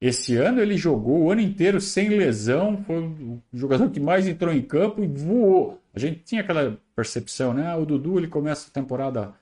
Esse 0.00 0.36
ano 0.36 0.60
ele 0.60 0.76
jogou 0.76 1.24
o 1.24 1.30
ano 1.30 1.40
inteiro 1.40 1.80
sem 1.80 2.08
lesão, 2.08 2.82
foi 2.84 2.98
o 3.02 3.42
jogador 3.52 3.90
que 3.90 3.98
mais 3.98 4.28
entrou 4.28 4.52
em 4.52 4.62
campo 4.62 5.02
e 5.02 5.08
voou. 5.08 5.80
A 5.92 5.98
gente 5.98 6.20
tinha 6.22 6.40
aquela 6.40 6.78
percepção, 6.94 7.52
né? 7.52 7.66
Ah, 7.66 7.76
o 7.76 7.84
Dudu 7.84 8.18
ele 8.18 8.28
começa 8.28 8.68
a 8.68 8.72
temporada 8.72 9.34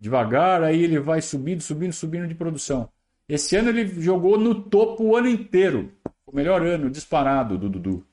devagar, 0.00 0.62
aí 0.62 0.82
ele 0.82 0.98
vai 0.98 1.20
subindo, 1.20 1.60
subindo, 1.60 1.92
subindo 1.92 2.26
de 2.26 2.34
produção. 2.34 2.88
Esse 3.28 3.56
ano 3.56 3.70
ele 3.70 3.86
jogou 4.00 4.38
no 4.38 4.54
topo 4.54 5.04
o 5.04 5.16
ano 5.16 5.28
inteiro. 5.28 5.92
O 6.26 6.34
melhor 6.34 6.62
ano 6.62 6.90
disparado 6.90 7.58
do 7.58 7.68
Dudu 7.68 8.04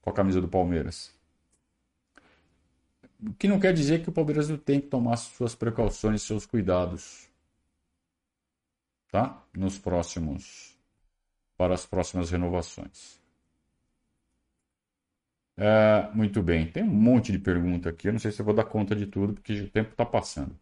com 0.00 0.10
a 0.10 0.12
camisa 0.12 0.40
do 0.40 0.48
Palmeiras. 0.48 1.15
O 3.24 3.32
que 3.34 3.48
não 3.48 3.58
quer 3.58 3.72
dizer 3.72 4.02
que 4.02 4.08
o 4.08 4.12
Palmeiras 4.12 4.48
não 4.48 4.58
tem 4.58 4.80
que 4.80 4.88
tomar 4.88 5.16
suas 5.16 5.54
precauções, 5.54 6.22
seus 6.22 6.46
cuidados. 6.46 7.28
Tá? 9.10 9.42
Nos 9.54 9.78
próximos. 9.78 10.76
Para 11.56 11.74
as 11.74 11.86
próximas 11.86 12.30
renovações. 12.30 13.20
É, 15.56 16.10
muito 16.14 16.42
bem. 16.42 16.70
Tem 16.70 16.82
um 16.82 16.86
monte 16.86 17.32
de 17.32 17.38
pergunta 17.38 17.88
aqui. 17.88 18.08
Eu 18.08 18.12
não 18.12 18.20
sei 18.20 18.30
se 18.30 18.40
eu 18.40 18.44
vou 18.44 18.54
dar 18.54 18.64
conta 18.64 18.94
de 18.94 19.06
tudo, 19.06 19.34
porque 19.34 19.62
o 19.62 19.70
tempo 19.70 19.90
está 19.90 20.04
passando. 20.04 20.58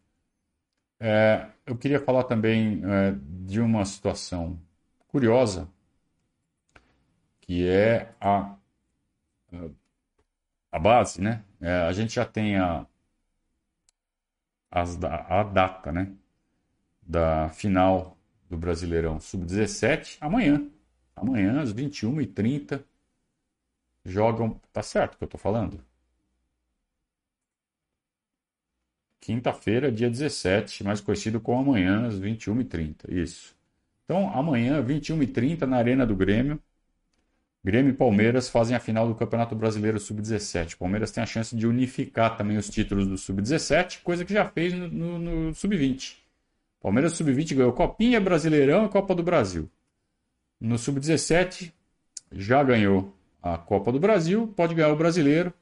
É, 1.01 1.49
eu 1.67 1.77
queria 1.77 2.01
falar 2.01 2.25
também 2.25 2.83
é, 2.85 3.15
de 3.47 3.61
uma 3.61 3.85
situação 3.85 4.59
curiosa, 5.09 5.69
que 7.41 7.67
é 7.69 8.15
a, 8.21 8.57
a 9.53 9.69
base, 10.79 11.21
né? 11.21 11.45
É, 11.61 11.83
a 11.83 11.93
gente 11.93 12.15
já 12.15 12.25
tem 12.25 12.57
a, 12.59 12.87
as, 14.71 14.99
a 15.03 15.43
data, 15.43 15.93
né? 15.93 16.13
Da 17.03 17.49
final 17.51 18.19
do 18.49 18.57
Brasileirão 18.57 19.21
Sub-17 19.21 20.19
amanhã. 20.21 20.69
Amanhã, 21.17 21.61
às 21.63 21.73
21h30, 21.73 22.85
jogam. 24.05 24.61
Tá 24.73 24.83
certo 24.83 25.15
o 25.15 25.19
que 25.19 25.25
eu 25.25 25.29
tô 25.29 25.39
falando? 25.39 25.85
quinta-feira, 29.25 29.91
dia 29.91 30.11
17, 30.11 30.85
mais 30.85 31.01
conhecido 31.01 31.41
como 31.41 31.71
amanhã, 31.71 32.07
às 32.07 32.19
21h30. 32.21 33.11
Isso. 33.11 33.57
Então, 34.05 34.29
amanhã, 34.31 34.83
21h30, 34.83 35.67
na 35.67 35.79
Arena 35.79 36.07
do 36.07 36.15
Grêmio, 36.15 36.63
Grêmio 37.65 37.91
e 37.91 37.97
Palmeiras 37.97 38.49
fazem 38.49 38.77
a 38.77 38.81
final 38.81 39.09
do 39.09 39.15
Campeonato 39.15 39.55
Brasileiro 39.55 39.99
Sub-17. 39.99 40.77
Palmeiras 40.77 41.11
tem 41.11 41.23
a 41.23 41.27
chance 41.27 41.57
de 41.57 41.67
unificar 41.67 42.37
também 42.37 42.57
os 42.57 42.69
títulos 42.69 43.07
do 43.07 43.17
Sub-17, 43.17 44.03
coisa 44.03 44.25
que 44.25 44.33
já 44.33 44.45
fez 44.45 44.75
no, 44.75 44.89
no, 44.89 45.19
no 45.19 45.55
Sub-20. 45.55 46.17
Palmeiras 46.81 47.15
Sub-20 47.15 47.55
ganhou 47.55 47.73
Copinha, 47.73 48.21
Brasileirão 48.21 48.85
e 48.85 48.89
Copa 48.89 49.15
do 49.15 49.23
Brasil. 49.23 49.71
No 50.61 50.77
Sub-17 50.77 51.73
já 52.31 52.63
ganhou 52.63 53.17
a 53.43 53.57
Copa 53.57 53.91
do 53.91 53.99
Brasil, 53.99 54.53
pode 54.55 54.75
ganhar 54.75 54.93
o 54.93 54.97
Brasileiro 54.97 55.53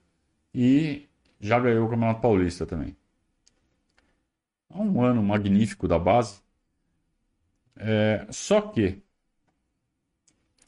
e 0.53 1.07
já 1.41 1.61
ganhou 1.61 1.87
o 1.87 1.91
Campeonato 1.91 2.21
Paulista 2.21 2.67
também 2.67 2.97
um 4.75 5.03
ano 5.03 5.23
magnífico 5.23 5.87
da 5.87 5.99
base. 5.99 6.41
É, 7.77 8.27
só 8.31 8.61
que, 8.61 9.03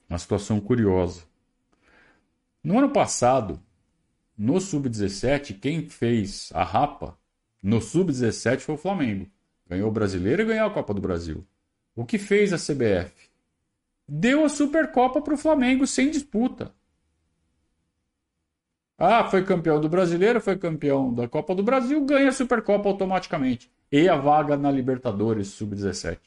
uma 0.09 0.19
situação 0.19 0.61
curiosa. 0.61 1.23
No 2.62 2.79
ano 2.79 2.90
passado, 2.90 3.61
no 4.37 4.61
Sub-17, 4.61 5.59
quem 5.59 5.88
fez 5.88 6.51
a 6.55 6.64
rapa 6.64 7.17
no 7.62 7.81
Sub-17 7.81 8.61
foi 8.61 8.75
o 8.75 8.79
Flamengo. 8.79 9.27
Ganhou 9.69 9.88
o 9.88 9.93
Brasileiro 9.93 10.43
e 10.43 10.45
ganhou 10.45 10.67
a 10.67 10.71
Copa 10.71 10.93
do 10.93 11.01
Brasil. 11.01 11.47
O 11.97 12.05
que 12.05 12.19
fez 12.19 12.53
a 12.53 12.59
CBF? 12.59 13.31
Deu 14.07 14.45
a 14.45 14.49
Supercopa 14.49 15.23
para 15.23 15.35
o 15.35 15.38
Flamengo 15.38 15.87
sem 15.87 16.11
disputa. 16.11 16.75
Ah, 18.99 19.25
foi 19.25 19.45
campeão 19.45 19.81
do 19.81 19.88
Brasileiro, 19.88 20.40
foi 20.40 20.57
campeão 20.57 21.12
da 21.12 21.27
Copa 21.27 21.55
do 21.55 21.62
Brasil, 21.62 22.05
ganha 22.05 22.29
a 22.29 22.33
Supercopa 22.33 22.88
automaticamente 22.88 23.71
e 23.90 24.09
a 24.09 24.17
vaga 24.17 24.57
na 24.57 24.71
Libertadores 24.71 25.49
Sub-17. 25.49 26.19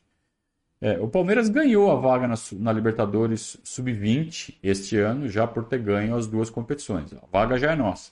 É, 0.79 0.99
o 0.99 1.07
Palmeiras 1.07 1.49
ganhou 1.49 1.91
a 1.91 1.95
vaga 1.95 2.27
na, 2.27 2.35
na 2.53 2.71
Libertadores 2.71 3.57
Sub-20 3.63 4.55
este 4.61 4.97
ano, 4.97 5.27
já 5.27 5.47
por 5.47 5.65
ter 5.65 5.79
ganho 5.79 6.15
as 6.15 6.27
duas 6.27 6.49
competições. 6.49 7.13
A 7.13 7.25
vaga 7.31 7.57
já 7.57 7.71
é 7.71 7.75
nossa. 7.75 8.11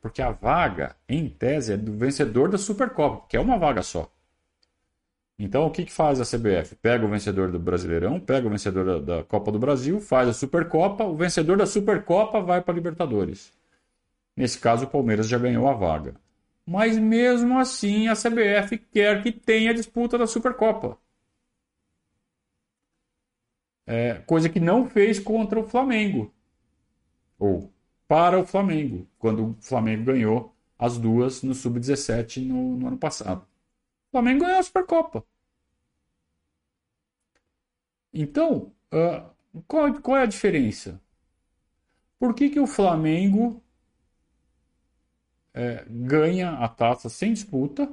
Porque 0.00 0.22
a 0.22 0.30
vaga, 0.30 0.96
em 1.08 1.28
tese, 1.28 1.74
é 1.74 1.76
do 1.76 1.92
vencedor 1.92 2.48
da 2.48 2.58
Supercopa, 2.58 3.26
que 3.28 3.36
é 3.36 3.40
uma 3.40 3.58
vaga 3.58 3.82
só. 3.82 4.10
Então, 5.38 5.66
o 5.66 5.70
que, 5.70 5.84
que 5.84 5.92
faz 5.92 6.20
a 6.20 6.24
CBF? 6.24 6.74
Pega 6.76 7.04
o 7.04 7.10
vencedor 7.10 7.52
do 7.52 7.58
Brasileirão, 7.58 8.18
pega 8.18 8.46
o 8.46 8.50
vencedor 8.50 8.84
da, 8.84 9.18
da 9.18 9.24
Copa 9.24 9.52
do 9.52 9.58
Brasil, 9.58 10.00
faz 10.00 10.28
a 10.28 10.32
Supercopa, 10.32 11.04
o 11.04 11.14
vencedor 11.14 11.58
da 11.58 11.66
Supercopa 11.66 12.40
vai 12.40 12.62
para 12.62 12.72
a 12.72 12.74
Libertadores. 12.74 13.52
Nesse 14.34 14.58
caso, 14.58 14.86
o 14.86 14.88
Palmeiras 14.88 15.28
já 15.28 15.38
ganhou 15.38 15.68
a 15.68 15.74
vaga 15.74 16.14
mas 16.66 16.98
mesmo 16.98 17.58
assim 17.58 18.08
a 18.08 18.14
CBF 18.14 18.76
quer 18.92 19.22
que 19.22 19.30
tenha 19.30 19.72
disputa 19.72 20.18
da 20.18 20.26
Supercopa. 20.26 20.98
É, 23.86 24.14
coisa 24.26 24.48
que 24.48 24.58
não 24.58 24.88
fez 24.88 25.18
contra 25.18 25.60
o 25.60 25.66
Flamengo. 25.66 26.34
Ou 27.38 27.72
para 28.08 28.38
o 28.38 28.46
Flamengo, 28.46 29.06
quando 29.18 29.50
o 29.50 29.56
Flamengo 29.60 30.04
ganhou 30.04 30.54
as 30.78 30.98
duas 30.98 31.42
no 31.42 31.54
Sub-17 31.54 32.44
no, 32.46 32.76
no, 32.76 32.88
ano 32.88 32.98
passado. 32.98 33.42
O 34.08 34.10
Flamengo 34.12 34.44
ganhou 34.44 34.58
a 34.58 34.62
Supercopa. 34.62 35.24
Então, 38.12 38.72
uh, 38.92 39.62
qual, 39.66 39.92
qual, 40.00 40.16
é 40.16 40.22
a 40.22 40.26
diferença? 40.26 41.00
Por 42.18 42.34
que, 42.34 42.48
que 42.48 42.60
o 42.60 42.66
Flamengo 42.66 43.62
é, 45.52 45.84
ganha 45.88 46.50
a 46.50 46.68
taça 46.68 47.08
sem 47.08 47.32
disputa 47.32 47.92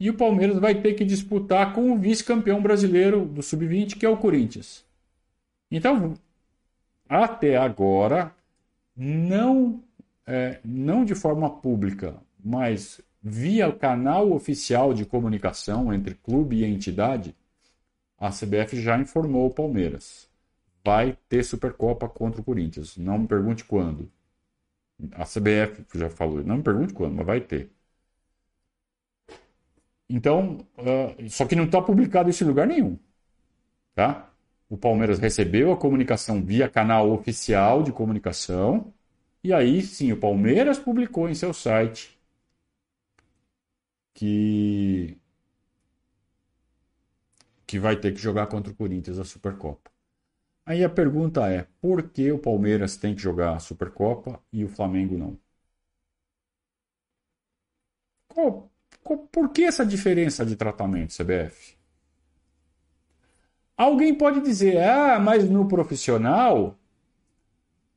e 0.00 0.08
o 0.08 0.16
Palmeiras 0.16 0.58
vai 0.58 0.80
ter 0.80 0.94
que 0.94 1.04
disputar 1.04 1.74
com 1.74 1.92
o 1.92 1.98
vice-campeão 1.98 2.62
brasileiro 2.62 3.24
do 3.26 3.42
Sub-20, 3.42 3.98
que 3.98 4.06
é 4.06 4.08
o 4.08 4.16
Corinthians? 4.16 4.87
Então, 5.70 6.14
até 7.08 7.56
agora, 7.56 8.34
não, 8.96 9.82
é, 10.26 10.60
não 10.64 11.04
de 11.04 11.14
forma 11.14 11.50
pública, 11.60 12.16
mas 12.42 13.00
via 13.22 13.72
canal 13.72 14.32
oficial 14.32 14.94
de 14.94 15.04
comunicação 15.04 15.92
entre 15.92 16.14
clube 16.14 16.56
e 16.56 16.64
entidade, 16.64 17.34
a 18.18 18.30
CBF 18.30 18.80
já 18.80 18.98
informou 18.98 19.46
o 19.46 19.54
Palmeiras. 19.54 20.28
Vai 20.84 21.16
ter 21.28 21.44
Supercopa 21.44 22.08
contra 22.08 22.40
o 22.40 22.44
Corinthians. 22.44 22.96
Não 22.96 23.18
me 23.18 23.28
pergunte 23.28 23.64
quando. 23.64 24.10
A 25.12 25.24
CBF 25.24 25.84
já 25.98 26.10
falou. 26.10 26.42
Não 26.44 26.58
me 26.58 26.62
pergunte 26.62 26.94
quando, 26.94 27.14
mas 27.16 27.26
vai 27.26 27.40
ter. 27.40 27.70
Então, 30.08 30.66
uh, 30.78 31.28
só 31.30 31.46
que 31.46 31.54
não 31.56 31.64
está 31.64 31.82
publicado 31.82 32.30
isso 32.30 32.42
em 32.44 32.46
lugar 32.46 32.66
nenhum. 32.66 32.98
Tá? 33.94 34.30
O 34.68 34.76
Palmeiras 34.76 35.18
recebeu 35.18 35.72
a 35.72 35.76
comunicação 35.76 36.42
via 36.44 36.68
canal 36.68 37.10
oficial 37.10 37.82
de 37.82 37.92
comunicação. 37.92 38.92
E 39.42 39.52
aí 39.52 39.82
sim, 39.82 40.12
o 40.12 40.20
Palmeiras 40.20 40.78
publicou 40.78 41.28
em 41.28 41.34
seu 41.34 41.52
site 41.54 42.18
que 44.14 45.18
que 47.66 47.78
vai 47.78 47.96
ter 48.00 48.12
que 48.12 48.20
jogar 48.20 48.46
contra 48.48 48.72
o 48.72 48.76
Corinthians 48.76 49.18
a 49.18 49.24
Supercopa. 49.24 49.90
Aí 50.66 50.84
a 50.84 50.90
pergunta 50.90 51.48
é: 51.48 51.66
por 51.80 52.10
que 52.10 52.32
o 52.32 52.38
Palmeiras 52.38 52.96
tem 52.96 53.14
que 53.14 53.22
jogar 53.22 53.56
a 53.56 53.60
Supercopa 53.60 54.42
e 54.52 54.64
o 54.64 54.68
Flamengo 54.68 55.16
não? 55.18 55.38
Qual, 58.28 58.70
qual, 59.02 59.18
por 59.28 59.50
que 59.52 59.64
essa 59.64 59.84
diferença 59.84 60.44
de 60.46 60.56
tratamento, 60.56 61.14
CBF? 61.14 61.77
Alguém 63.78 64.12
pode 64.12 64.40
dizer, 64.40 64.82
ah, 64.82 65.20
mas 65.20 65.48
no 65.48 65.68
profissional 65.68 66.76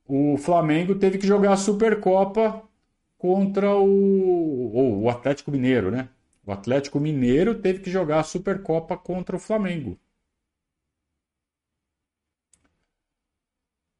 o 0.06 0.36
Flamengo 0.36 0.94
teve 0.94 1.18
que 1.18 1.26
jogar 1.26 1.52
a 1.52 1.56
Supercopa 1.56 2.62
contra 3.18 3.74
o, 3.76 4.72
ou 4.72 5.02
o 5.02 5.10
Atlético 5.10 5.50
Mineiro, 5.50 5.90
né? 5.90 6.08
O 6.46 6.52
Atlético 6.52 7.00
Mineiro 7.00 7.60
teve 7.60 7.80
que 7.80 7.90
jogar 7.90 8.20
a 8.20 8.24
Supercopa 8.24 8.96
contra 8.96 9.34
o 9.36 9.40
Flamengo. 9.40 9.98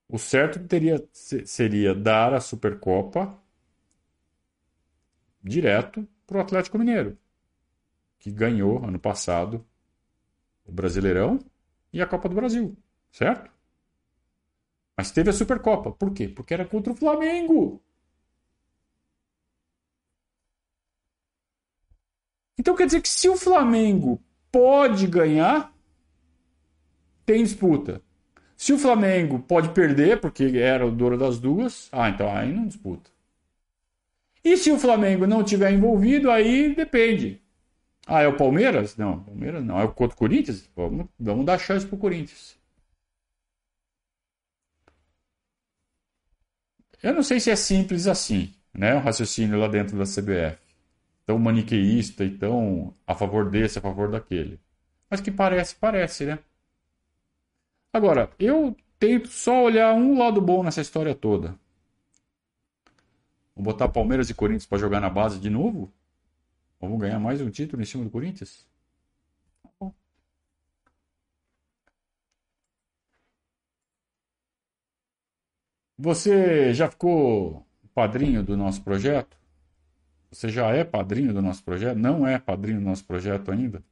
O 0.09 0.19
certo 0.19 0.65
teria, 0.69 1.05
seria 1.13 1.95
dar 1.95 2.33
a 2.33 2.41
Supercopa 2.41 3.37
direto 5.43 6.07
para 6.27 6.39
o 6.39 6.41
Atlético 6.41 6.79
Mineiro, 6.79 7.19
que 8.21 8.31
ganhou 8.31 8.85
ano 8.85 8.99
passado 9.01 9.65
o 10.65 10.71
Brasileirão 10.71 11.39
e 11.93 12.01
a 12.01 12.07
Copa 12.07 12.29
do 12.29 12.35
Brasil, 12.35 12.77
certo? 13.11 13.51
Mas 14.97 15.11
teve 15.11 15.31
a 15.31 15.33
Supercopa. 15.33 15.91
Por 15.93 16.13
quê? 16.13 16.29
Porque 16.29 16.55
era 16.55 16.65
contra 16.65 16.93
o 16.93 16.97
Flamengo. 16.97 17.83
Então 22.59 22.77
quer 22.77 22.87
dizer 22.87 23.01
que 23.03 23.09
se 23.09 23.29
o 23.29 23.37
Flamengo 23.37 24.23
pode 24.51 25.07
ganhar, 25.07 25.75
tem 27.27 27.43
disputa. 27.43 28.01
Se 28.57 28.73
o 28.73 28.79
Flamengo 28.79 29.41
pode 29.41 29.71
perder, 29.71 30.21
porque 30.21 30.45
era 30.57 30.87
o 30.87 30.91
dono 30.91 31.19
das 31.19 31.41
duas, 31.41 31.89
ah, 31.91 32.09
então 32.09 32.31
aí 32.31 32.53
não 32.53 32.67
disputa. 32.67 33.11
E 34.45 34.57
se 34.57 34.71
o 34.71 34.79
Flamengo 34.79 35.27
não 35.27 35.43
tiver 35.43 35.73
envolvido, 35.73 36.31
aí 36.31 36.75
depende. 36.75 37.42
Ah, 38.15 38.21
é 38.21 38.29
o 38.29 38.37
Palmeiras? 38.37 38.95
Não, 38.99 39.21
Palmeiras 39.25 39.65
não. 39.65 39.81
É 39.81 39.85
o 39.85 39.89
contra 39.91 40.15
o 40.15 40.19
Corinthians? 40.19 40.69
Vamos, 40.77 41.07
vamos 41.19 41.47
dar 41.47 41.59
chance 41.59 41.87
pro 41.87 41.97
Corinthians. 41.97 42.59
Eu 47.03 47.15
não 47.15 47.23
sei 47.23 47.41
se 47.41 47.51
é 47.51 47.57
simples 47.57 48.07
assim, 48.07 48.53
né? 48.75 48.95
O 48.97 48.99
raciocínio 48.99 49.59
lá 49.59 49.67
dentro 49.67 49.97
da 49.97 50.05
CBF. 50.05 50.59
Tão 51.25 51.39
maniqueísta 51.39 52.23
e 52.23 52.37
tão 52.37 52.95
a 53.07 53.15
favor 53.15 53.49
desse, 53.49 53.79
a 53.79 53.81
favor 53.83 54.11
daquele. 54.11 54.61
Mas 55.09 55.23
que 55.23 55.31
parece, 55.31 55.75
parece, 55.77 56.27
né? 56.27 56.39
Agora, 57.95 58.31
eu 58.39 58.77
tento 58.99 59.29
só 59.29 59.65
olhar 59.65 59.95
um 59.95 60.19
lado 60.19 60.39
bom 60.39 60.63
nessa 60.63 60.83
história 60.83 61.15
toda. 61.15 61.59
Vou 63.57 63.65
botar 63.65 63.89
Palmeiras 63.89 64.29
e 64.29 64.35
Corinthians 64.35 64.67
para 64.67 64.77
jogar 64.77 65.01
na 65.01 65.09
base 65.09 65.39
de 65.39 65.49
novo? 65.49 65.91
Vamos 66.83 66.99
ganhar 66.99 67.21
mais 67.21 67.41
um 67.41 67.49
título 67.49 67.81
em 67.81 67.85
cima 67.85 68.03
do 68.03 68.11
Corinthians? 68.11 68.67
Tá 69.79 69.93
Você 75.97 76.75
já 76.75 76.91
ficou 76.91 77.65
padrinho 77.95 78.43
do 78.43 78.57
nosso 78.57 78.83
projeto? 78.83 79.37
Você 80.31 80.49
já 80.49 80.71
é 80.71 80.83
padrinho 80.83 81.33
do 81.33 81.41
nosso 81.41 81.63
projeto? 81.65 81.99
Não 81.99 82.27
é 82.27 82.39
padrinho 82.39 82.81
do 82.81 82.85
nosso 82.87 83.05
projeto 83.05 83.53
ainda? 83.53 83.85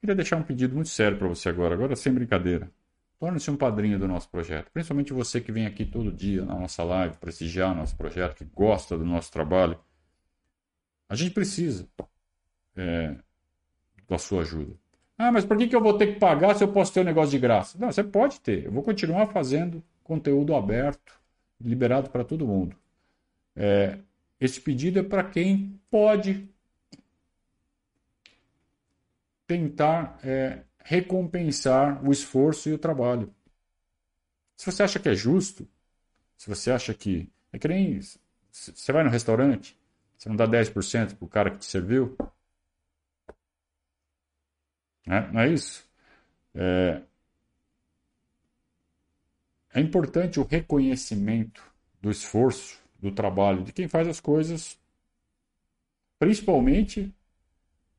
Queria 0.00 0.16
deixar 0.16 0.36
um 0.36 0.42
pedido 0.42 0.74
muito 0.74 0.88
sério 0.88 1.18
para 1.18 1.28
você 1.28 1.48
agora, 1.48 1.74
agora 1.74 1.94
sem 1.94 2.12
brincadeira. 2.12 2.72
Torne-se 3.20 3.50
um 3.50 3.56
padrinho 3.56 3.98
do 3.98 4.08
nosso 4.08 4.28
projeto. 4.30 4.70
Principalmente 4.72 5.12
você 5.12 5.40
que 5.40 5.52
vem 5.52 5.66
aqui 5.66 5.84
todo 5.84 6.12
dia 6.12 6.44
na 6.44 6.56
nossa 6.56 6.82
live, 6.82 7.18
prestigiar 7.18 7.76
nosso 7.76 7.96
projeto, 7.96 8.36
que 8.36 8.44
gosta 8.44 8.98
do 8.98 9.04
nosso 9.04 9.30
trabalho. 9.30 9.78
A 11.10 11.16
gente 11.16 11.32
precisa 11.32 11.88
é, 12.76 13.16
da 14.08 14.16
sua 14.16 14.42
ajuda. 14.42 14.76
Ah, 15.18 15.32
mas 15.32 15.44
por 15.44 15.58
que, 15.58 15.66
que 15.66 15.74
eu 15.74 15.82
vou 15.82 15.98
ter 15.98 16.14
que 16.14 16.20
pagar 16.20 16.54
se 16.54 16.62
eu 16.62 16.72
posso 16.72 16.94
ter 16.94 17.00
um 17.00 17.04
negócio 17.04 17.32
de 17.32 17.38
graça? 17.40 17.76
Não, 17.80 17.90
você 17.90 18.04
pode 18.04 18.38
ter. 18.40 18.66
Eu 18.66 18.70
vou 18.70 18.80
continuar 18.84 19.26
fazendo 19.26 19.82
conteúdo 20.04 20.54
aberto, 20.54 21.20
liberado 21.60 22.10
para 22.10 22.22
todo 22.22 22.46
mundo. 22.46 22.76
É, 23.56 23.98
esse 24.40 24.60
pedido 24.60 25.00
é 25.00 25.02
para 25.02 25.24
quem 25.24 25.80
pode 25.90 26.48
tentar 29.48 30.16
é, 30.22 30.60
recompensar 30.78 32.06
o 32.06 32.12
esforço 32.12 32.68
e 32.68 32.72
o 32.72 32.78
trabalho. 32.78 33.34
Se 34.56 34.64
você 34.64 34.84
acha 34.84 35.00
que 35.00 35.08
é 35.08 35.14
justo, 35.14 35.66
se 36.36 36.48
você 36.48 36.70
acha 36.70 36.94
que. 36.94 37.28
É 37.52 37.58
que 37.58 37.66
nem. 37.66 38.00
Você 38.52 38.92
vai 38.92 39.02
no 39.02 39.10
restaurante, 39.10 39.76
você 40.20 40.28
não 40.28 40.36
dá 40.36 40.46
10% 40.46 41.16
para 41.16 41.24
o 41.24 41.28
cara 41.28 41.50
que 41.50 41.60
te 41.60 41.64
serviu? 41.64 42.14
Né? 45.06 45.30
Não 45.32 45.40
é 45.40 45.48
isso? 45.48 45.88
É... 46.54 47.00
é 49.72 49.80
importante 49.80 50.38
o 50.38 50.42
reconhecimento 50.42 51.64
do 52.02 52.10
esforço, 52.10 52.78
do 52.98 53.10
trabalho 53.10 53.64
de 53.64 53.72
quem 53.72 53.88
faz 53.88 54.06
as 54.06 54.20
coisas, 54.20 54.78
principalmente 56.18 57.10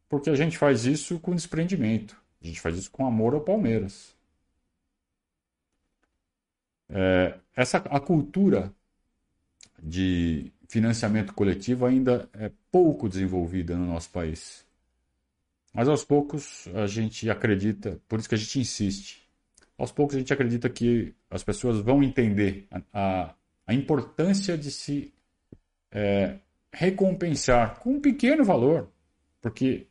porque 0.07 0.30
a 0.30 0.36
gente 0.36 0.59
faz 0.59 0.86
isso 0.86 1.19
com 1.19 1.34
desprendimento. 1.34 2.15
A 2.39 2.45
gente 2.45 2.61
faz 2.61 2.78
isso 2.78 2.91
com 2.91 3.03
amor 3.03 3.34
ao 3.34 3.41
Palmeiras. 3.41 4.15
É, 6.88 7.39
essa 7.55 7.80
a 7.80 7.99
cultura 7.99 8.72
de 9.82 10.53
financiamento 10.72 11.34
coletivo 11.34 11.86
ainda 11.86 12.30
é 12.32 12.49
pouco 12.72 13.09
desenvolvida 13.09 13.76
no 13.76 13.86
nosso 13.86 14.09
país. 14.09 14.65
Mas 15.74 15.89
aos 15.89 16.05
poucos 16.05 16.65
a 16.74 16.88
gente 16.88 17.30
acredita, 17.30 17.99
por 18.07 18.19
isso 18.19 18.30
que 18.30 18.36
a 18.36 18.38
gente 18.38 18.57
insiste. 18.57 19.30
Aos 19.78 19.91
poucos 19.91 20.15
a 20.15 20.19
gente 20.19 20.32
acredita 20.32 20.69
que 20.69 21.13
as 21.30 21.43
pessoas 21.43 21.82
vão 21.82 22.01
entender 22.01 22.67
a, 22.93 23.36
a, 23.67 23.74
importância 23.74 24.57
de 24.57 24.72
se 24.72 25.13
é, 25.91 26.39
recompensar 26.72 27.78
com 27.80 27.95
um 27.95 27.99
pequeno 27.99 28.45
valor, 28.45 28.89
porque 29.41 29.88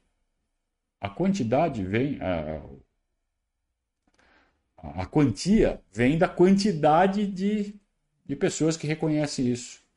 a 0.98 1.10
quantidade 1.10 1.84
vem, 1.84 2.18
a, 2.22 2.62
a 4.78 5.04
quantia 5.04 5.78
vem 5.92 6.16
da 6.16 6.28
quantidade 6.28 7.26
de, 7.26 7.74
de 8.24 8.34
pessoas 8.34 8.78
que 8.78 8.86
reconhecem 8.86 9.46
isso. 9.46 9.89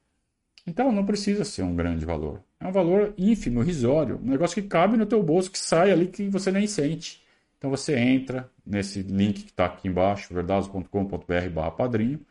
Então 0.66 0.92
não 0.92 1.06
precisa 1.06 1.44
ser 1.44 1.64
um 1.64 1.76
grande 1.76 2.06
valor. 2.06 2.42
É 2.60 2.68
um 2.68 2.72
valor 2.72 3.14
ínfimo, 3.18 3.62
irrisório, 3.62 4.18
um 4.24 4.30
negócio 4.30 4.62
que 4.62 4.68
cabe 4.68 4.96
no 4.96 5.06
teu 5.06 5.22
bolso, 5.22 5.52
que 5.52 5.60
sai 5.60 5.92
ali 5.92 6.08
que 6.08 6.30
você 6.30 6.52
nem 6.52 6.66
sente. 6.66 7.22
Então 7.58 7.70
você 7.70 7.98
entra 7.98 8.50
nesse 8.66 9.02
link 9.02 9.44
que 9.44 9.52
está 9.52 9.66
aqui 9.66 9.88
embaixo, 9.88 10.34
verdados.com.br 10.34 11.72
padrinho, 11.78 12.26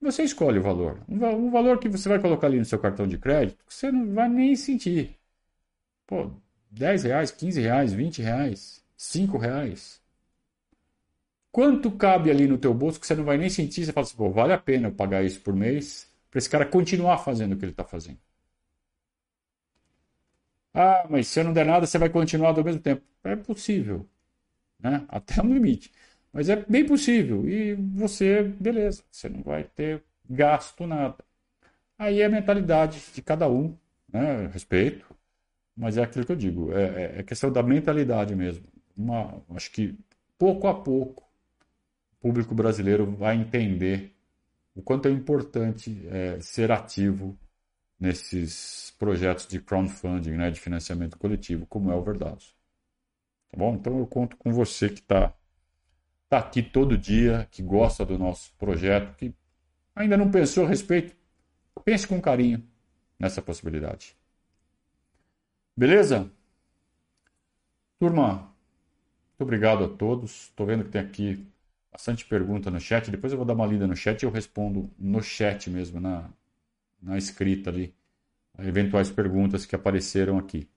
você 0.00 0.24
escolhe 0.24 0.58
o 0.58 0.62
valor. 0.62 1.00
Um 1.08 1.50
valor 1.50 1.78
que 1.78 1.88
você 1.88 2.08
vai 2.08 2.18
colocar 2.18 2.48
ali 2.48 2.58
no 2.58 2.64
seu 2.64 2.78
cartão 2.78 3.06
de 3.06 3.16
crédito, 3.18 3.64
que 3.64 3.72
você 3.72 3.92
não 3.92 4.12
vai 4.14 4.28
nem 4.28 4.56
sentir. 4.56 5.16
Pô, 6.06 6.30
10 6.70 7.04
reais, 7.04 7.30
15 7.30 7.60
reais, 7.60 7.92
20 7.92 8.20
reais, 8.20 8.84
5 8.96 9.38
reais. 9.38 10.00
Quanto 11.52 11.90
cabe 11.92 12.30
ali 12.30 12.48
no 12.48 12.58
teu 12.58 12.74
bolso 12.74 12.98
que 12.98 13.06
você 13.06 13.14
não 13.14 13.24
vai 13.24 13.36
nem 13.36 13.48
sentir? 13.48 13.84
Você 13.84 13.92
fala 13.92 14.04
assim, 14.04 14.16
pô, 14.16 14.30
vale 14.30 14.52
a 14.52 14.58
pena 14.58 14.88
eu 14.88 14.92
pagar 14.92 15.24
isso 15.24 15.40
por 15.40 15.54
mês 15.54 16.11
para 16.32 16.38
esse 16.38 16.50
cara 16.50 16.66
continuar 16.66 17.18
fazendo 17.18 17.52
o 17.54 17.58
que 17.58 17.64
ele 17.66 17.72
está 17.72 17.84
fazendo. 17.84 18.18
Ah, 20.74 21.06
mas 21.10 21.28
se 21.28 21.38
eu 21.40 21.44
não 21.44 21.52
der 21.52 21.66
nada, 21.66 21.86
você 21.86 21.98
vai 21.98 22.08
continuar 22.08 22.52
do 22.52 22.64
mesmo 22.64 22.80
tempo. 22.80 23.02
É 23.24 23.36
possível, 23.36 24.08
né? 24.80 25.04
Até 25.08 25.42
um 25.42 25.54
limite. 25.54 25.92
Mas 26.32 26.48
é 26.48 26.56
bem 26.56 26.86
possível. 26.86 27.48
E 27.48 27.74
você, 27.74 28.42
beleza, 28.44 29.04
você 29.10 29.28
não 29.28 29.42
vai 29.42 29.64
ter 29.64 30.02
gasto 30.28 30.86
nada. 30.86 31.18
Aí 31.98 32.20
é 32.22 32.26
a 32.26 32.30
mentalidade 32.30 33.02
de 33.14 33.22
cada 33.22 33.48
um, 33.48 33.76
né? 34.12 34.48
Respeito. 34.48 35.06
Mas 35.76 35.96
é 35.98 36.02
aquilo 36.02 36.26
que 36.26 36.32
eu 36.32 36.36
digo, 36.36 36.72
é, 36.72 36.84
é, 36.84 37.20
é 37.20 37.22
questão 37.22 37.52
da 37.52 37.62
mentalidade 37.62 38.34
mesmo. 38.36 38.66
Uma, 38.96 39.42
acho 39.56 39.70
que 39.72 39.98
pouco 40.38 40.68
a 40.68 40.74
pouco 40.74 41.24
o 42.18 42.22
público 42.22 42.54
brasileiro 42.54 43.06
vai 43.12 43.36
entender 43.36 44.11
o 44.74 44.82
quanto 44.82 45.08
é 45.08 45.10
importante 45.10 46.06
é, 46.08 46.40
ser 46.40 46.70
ativo 46.70 47.38
nesses 47.98 48.94
projetos 48.98 49.46
de 49.46 49.60
crowdfunding, 49.60 50.32
né, 50.32 50.50
de 50.50 50.60
financiamento 50.60 51.18
coletivo, 51.18 51.66
como 51.66 51.90
é 51.90 51.94
o 51.94 52.02
Verdados. 52.02 52.54
Tá 53.50 53.58
bom? 53.58 53.74
Então 53.74 53.98
eu 53.98 54.06
conto 54.06 54.36
com 54.36 54.52
você 54.52 54.88
que 54.88 55.00
está 55.00 55.32
tá 56.28 56.38
aqui 56.38 56.62
todo 56.62 56.96
dia, 56.96 57.46
que 57.50 57.62
gosta 57.62 58.04
do 58.04 58.18
nosso 58.18 58.54
projeto, 58.56 59.14
que 59.16 59.34
ainda 59.94 60.16
não 60.16 60.30
pensou 60.30 60.64
a 60.64 60.68
respeito, 60.68 61.14
pense 61.84 62.06
com 62.06 62.20
carinho 62.20 62.66
nessa 63.18 63.42
possibilidade. 63.42 64.16
Beleza? 65.76 66.30
Turma, 67.98 68.52
muito 69.30 69.42
obrigado 69.42 69.84
a 69.84 69.88
todos. 69.88 70.44
Estou 70.44 70.66
vendo 70.66 70.84
que 70.84 70.90
tem 70.90 71.00
aqui 71.00 71.51
bastante 71.92 72.24
pergunta 72.24 72.70
no 72.70 72.80
chat. 72.80 73.10
Depois 73.10 73.32
eu 73.32 73.36
vou 73.36 73.46
dar 73.46 73.54
uma 73.54 73.66
lida 73.66 73.86
no 73.86 73.94
chat 73.94 74.22
e 74.22 74.26
eu 74.26 74.30
respondo 74.30 74.90
no 74.98 75.22
chat 75.22 75.68
mesmo, 75.70 76.00
na, 76.00 76.30
na 77.00 77.18
escrita 77.18 77.70
ali, 77.70 77.94
eventuais 78.58 79.10
perguntas 79.10 79.66
que 79.66 79.76
apareceram 79.76 80.38
aqui 80.38 80.68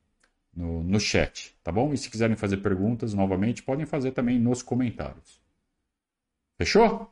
no, 0.54 0.84
no 0.84 1.00
chat, 1.00 1.56
tá 1.64 1.72
bom? 1.72 1.94
E 1.94 1.98
se 1.98 2.10
quiserem 2.10 2.36
fazer 2.36 2.58
perguntas 2.58 3.14
novamente, 3.14 3.64
podem 3.64 3.86
fazer 3.86 4.12
também 4.12 4.40
nos 4.40 4.62
comentários. 4.62 5.42
Fechou? 6.58 7.10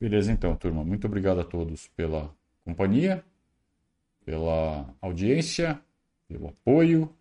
Beleza, 0.00 0.32
então, 0.32 0.56
turma. 0.56 0.84
Muito 0.84 1.06
obrigado 1.06 1.40
a 1.40 1.44
todos 1.44 1.88
pela 1.88 2.34
companhia, 2.64 3.24
pela 4.24 4.94
audiência 5.00 5.80
pelo 6.28 6.48
apoio, 6.48 7.12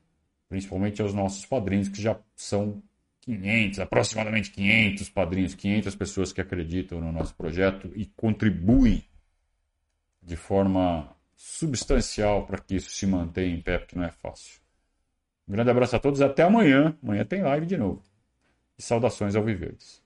principalmente 0.50 1.02
aos 1.02 1.14
nossos 1.14 1.46
padrinhos, 1.46 1.88
que 1.88 2.02
já 2.02 2.20
são 2.36 2.84
500, 3.28 3.80
aproximadamente 3.82 4.52
500 4.52 5.10
padrinhos, 5.10 5.54
500 5.54 5.96
pessoas 5.96 6.32
que 6.32 6.40
acreditam 6.40 7.02
no 7.02 7.12
nosso 7.12 7.36
projeto 7.36 7.92
e 7.94 8.06
contribuem 8.06 9.04
de 10.24 10.38
forma 10.38 11.14
substancial 11.36 12.46
para 12.46 12.58
que 12.58 12.76
isso 12.76 12.90
se 12.90 13.06
mantenha 13.06 13.54
em 13.54 13.62
pé, 13.62 13.80
porque 13.80 13.98
não 13.98 14.06
é 14.06 14.12
fácil. 14.12 14.62
Um 15.46 15.52
grande 15.52 15.70
abraço 15.70 15.98
a 15.98 16.00
todos, 16.00 16.22
até 16.22 16.44
amanhã. 16.44 16.98
Amanhã 17.04 17.26
tem 17.26 17.42
live 17.42 17.66
de 17.66 17.76
novo. 17.76 18.02
E 18.78 18.82
saudações 18.82 19.36
ao 19.36 19.44
Viverdes. 19.44 20.02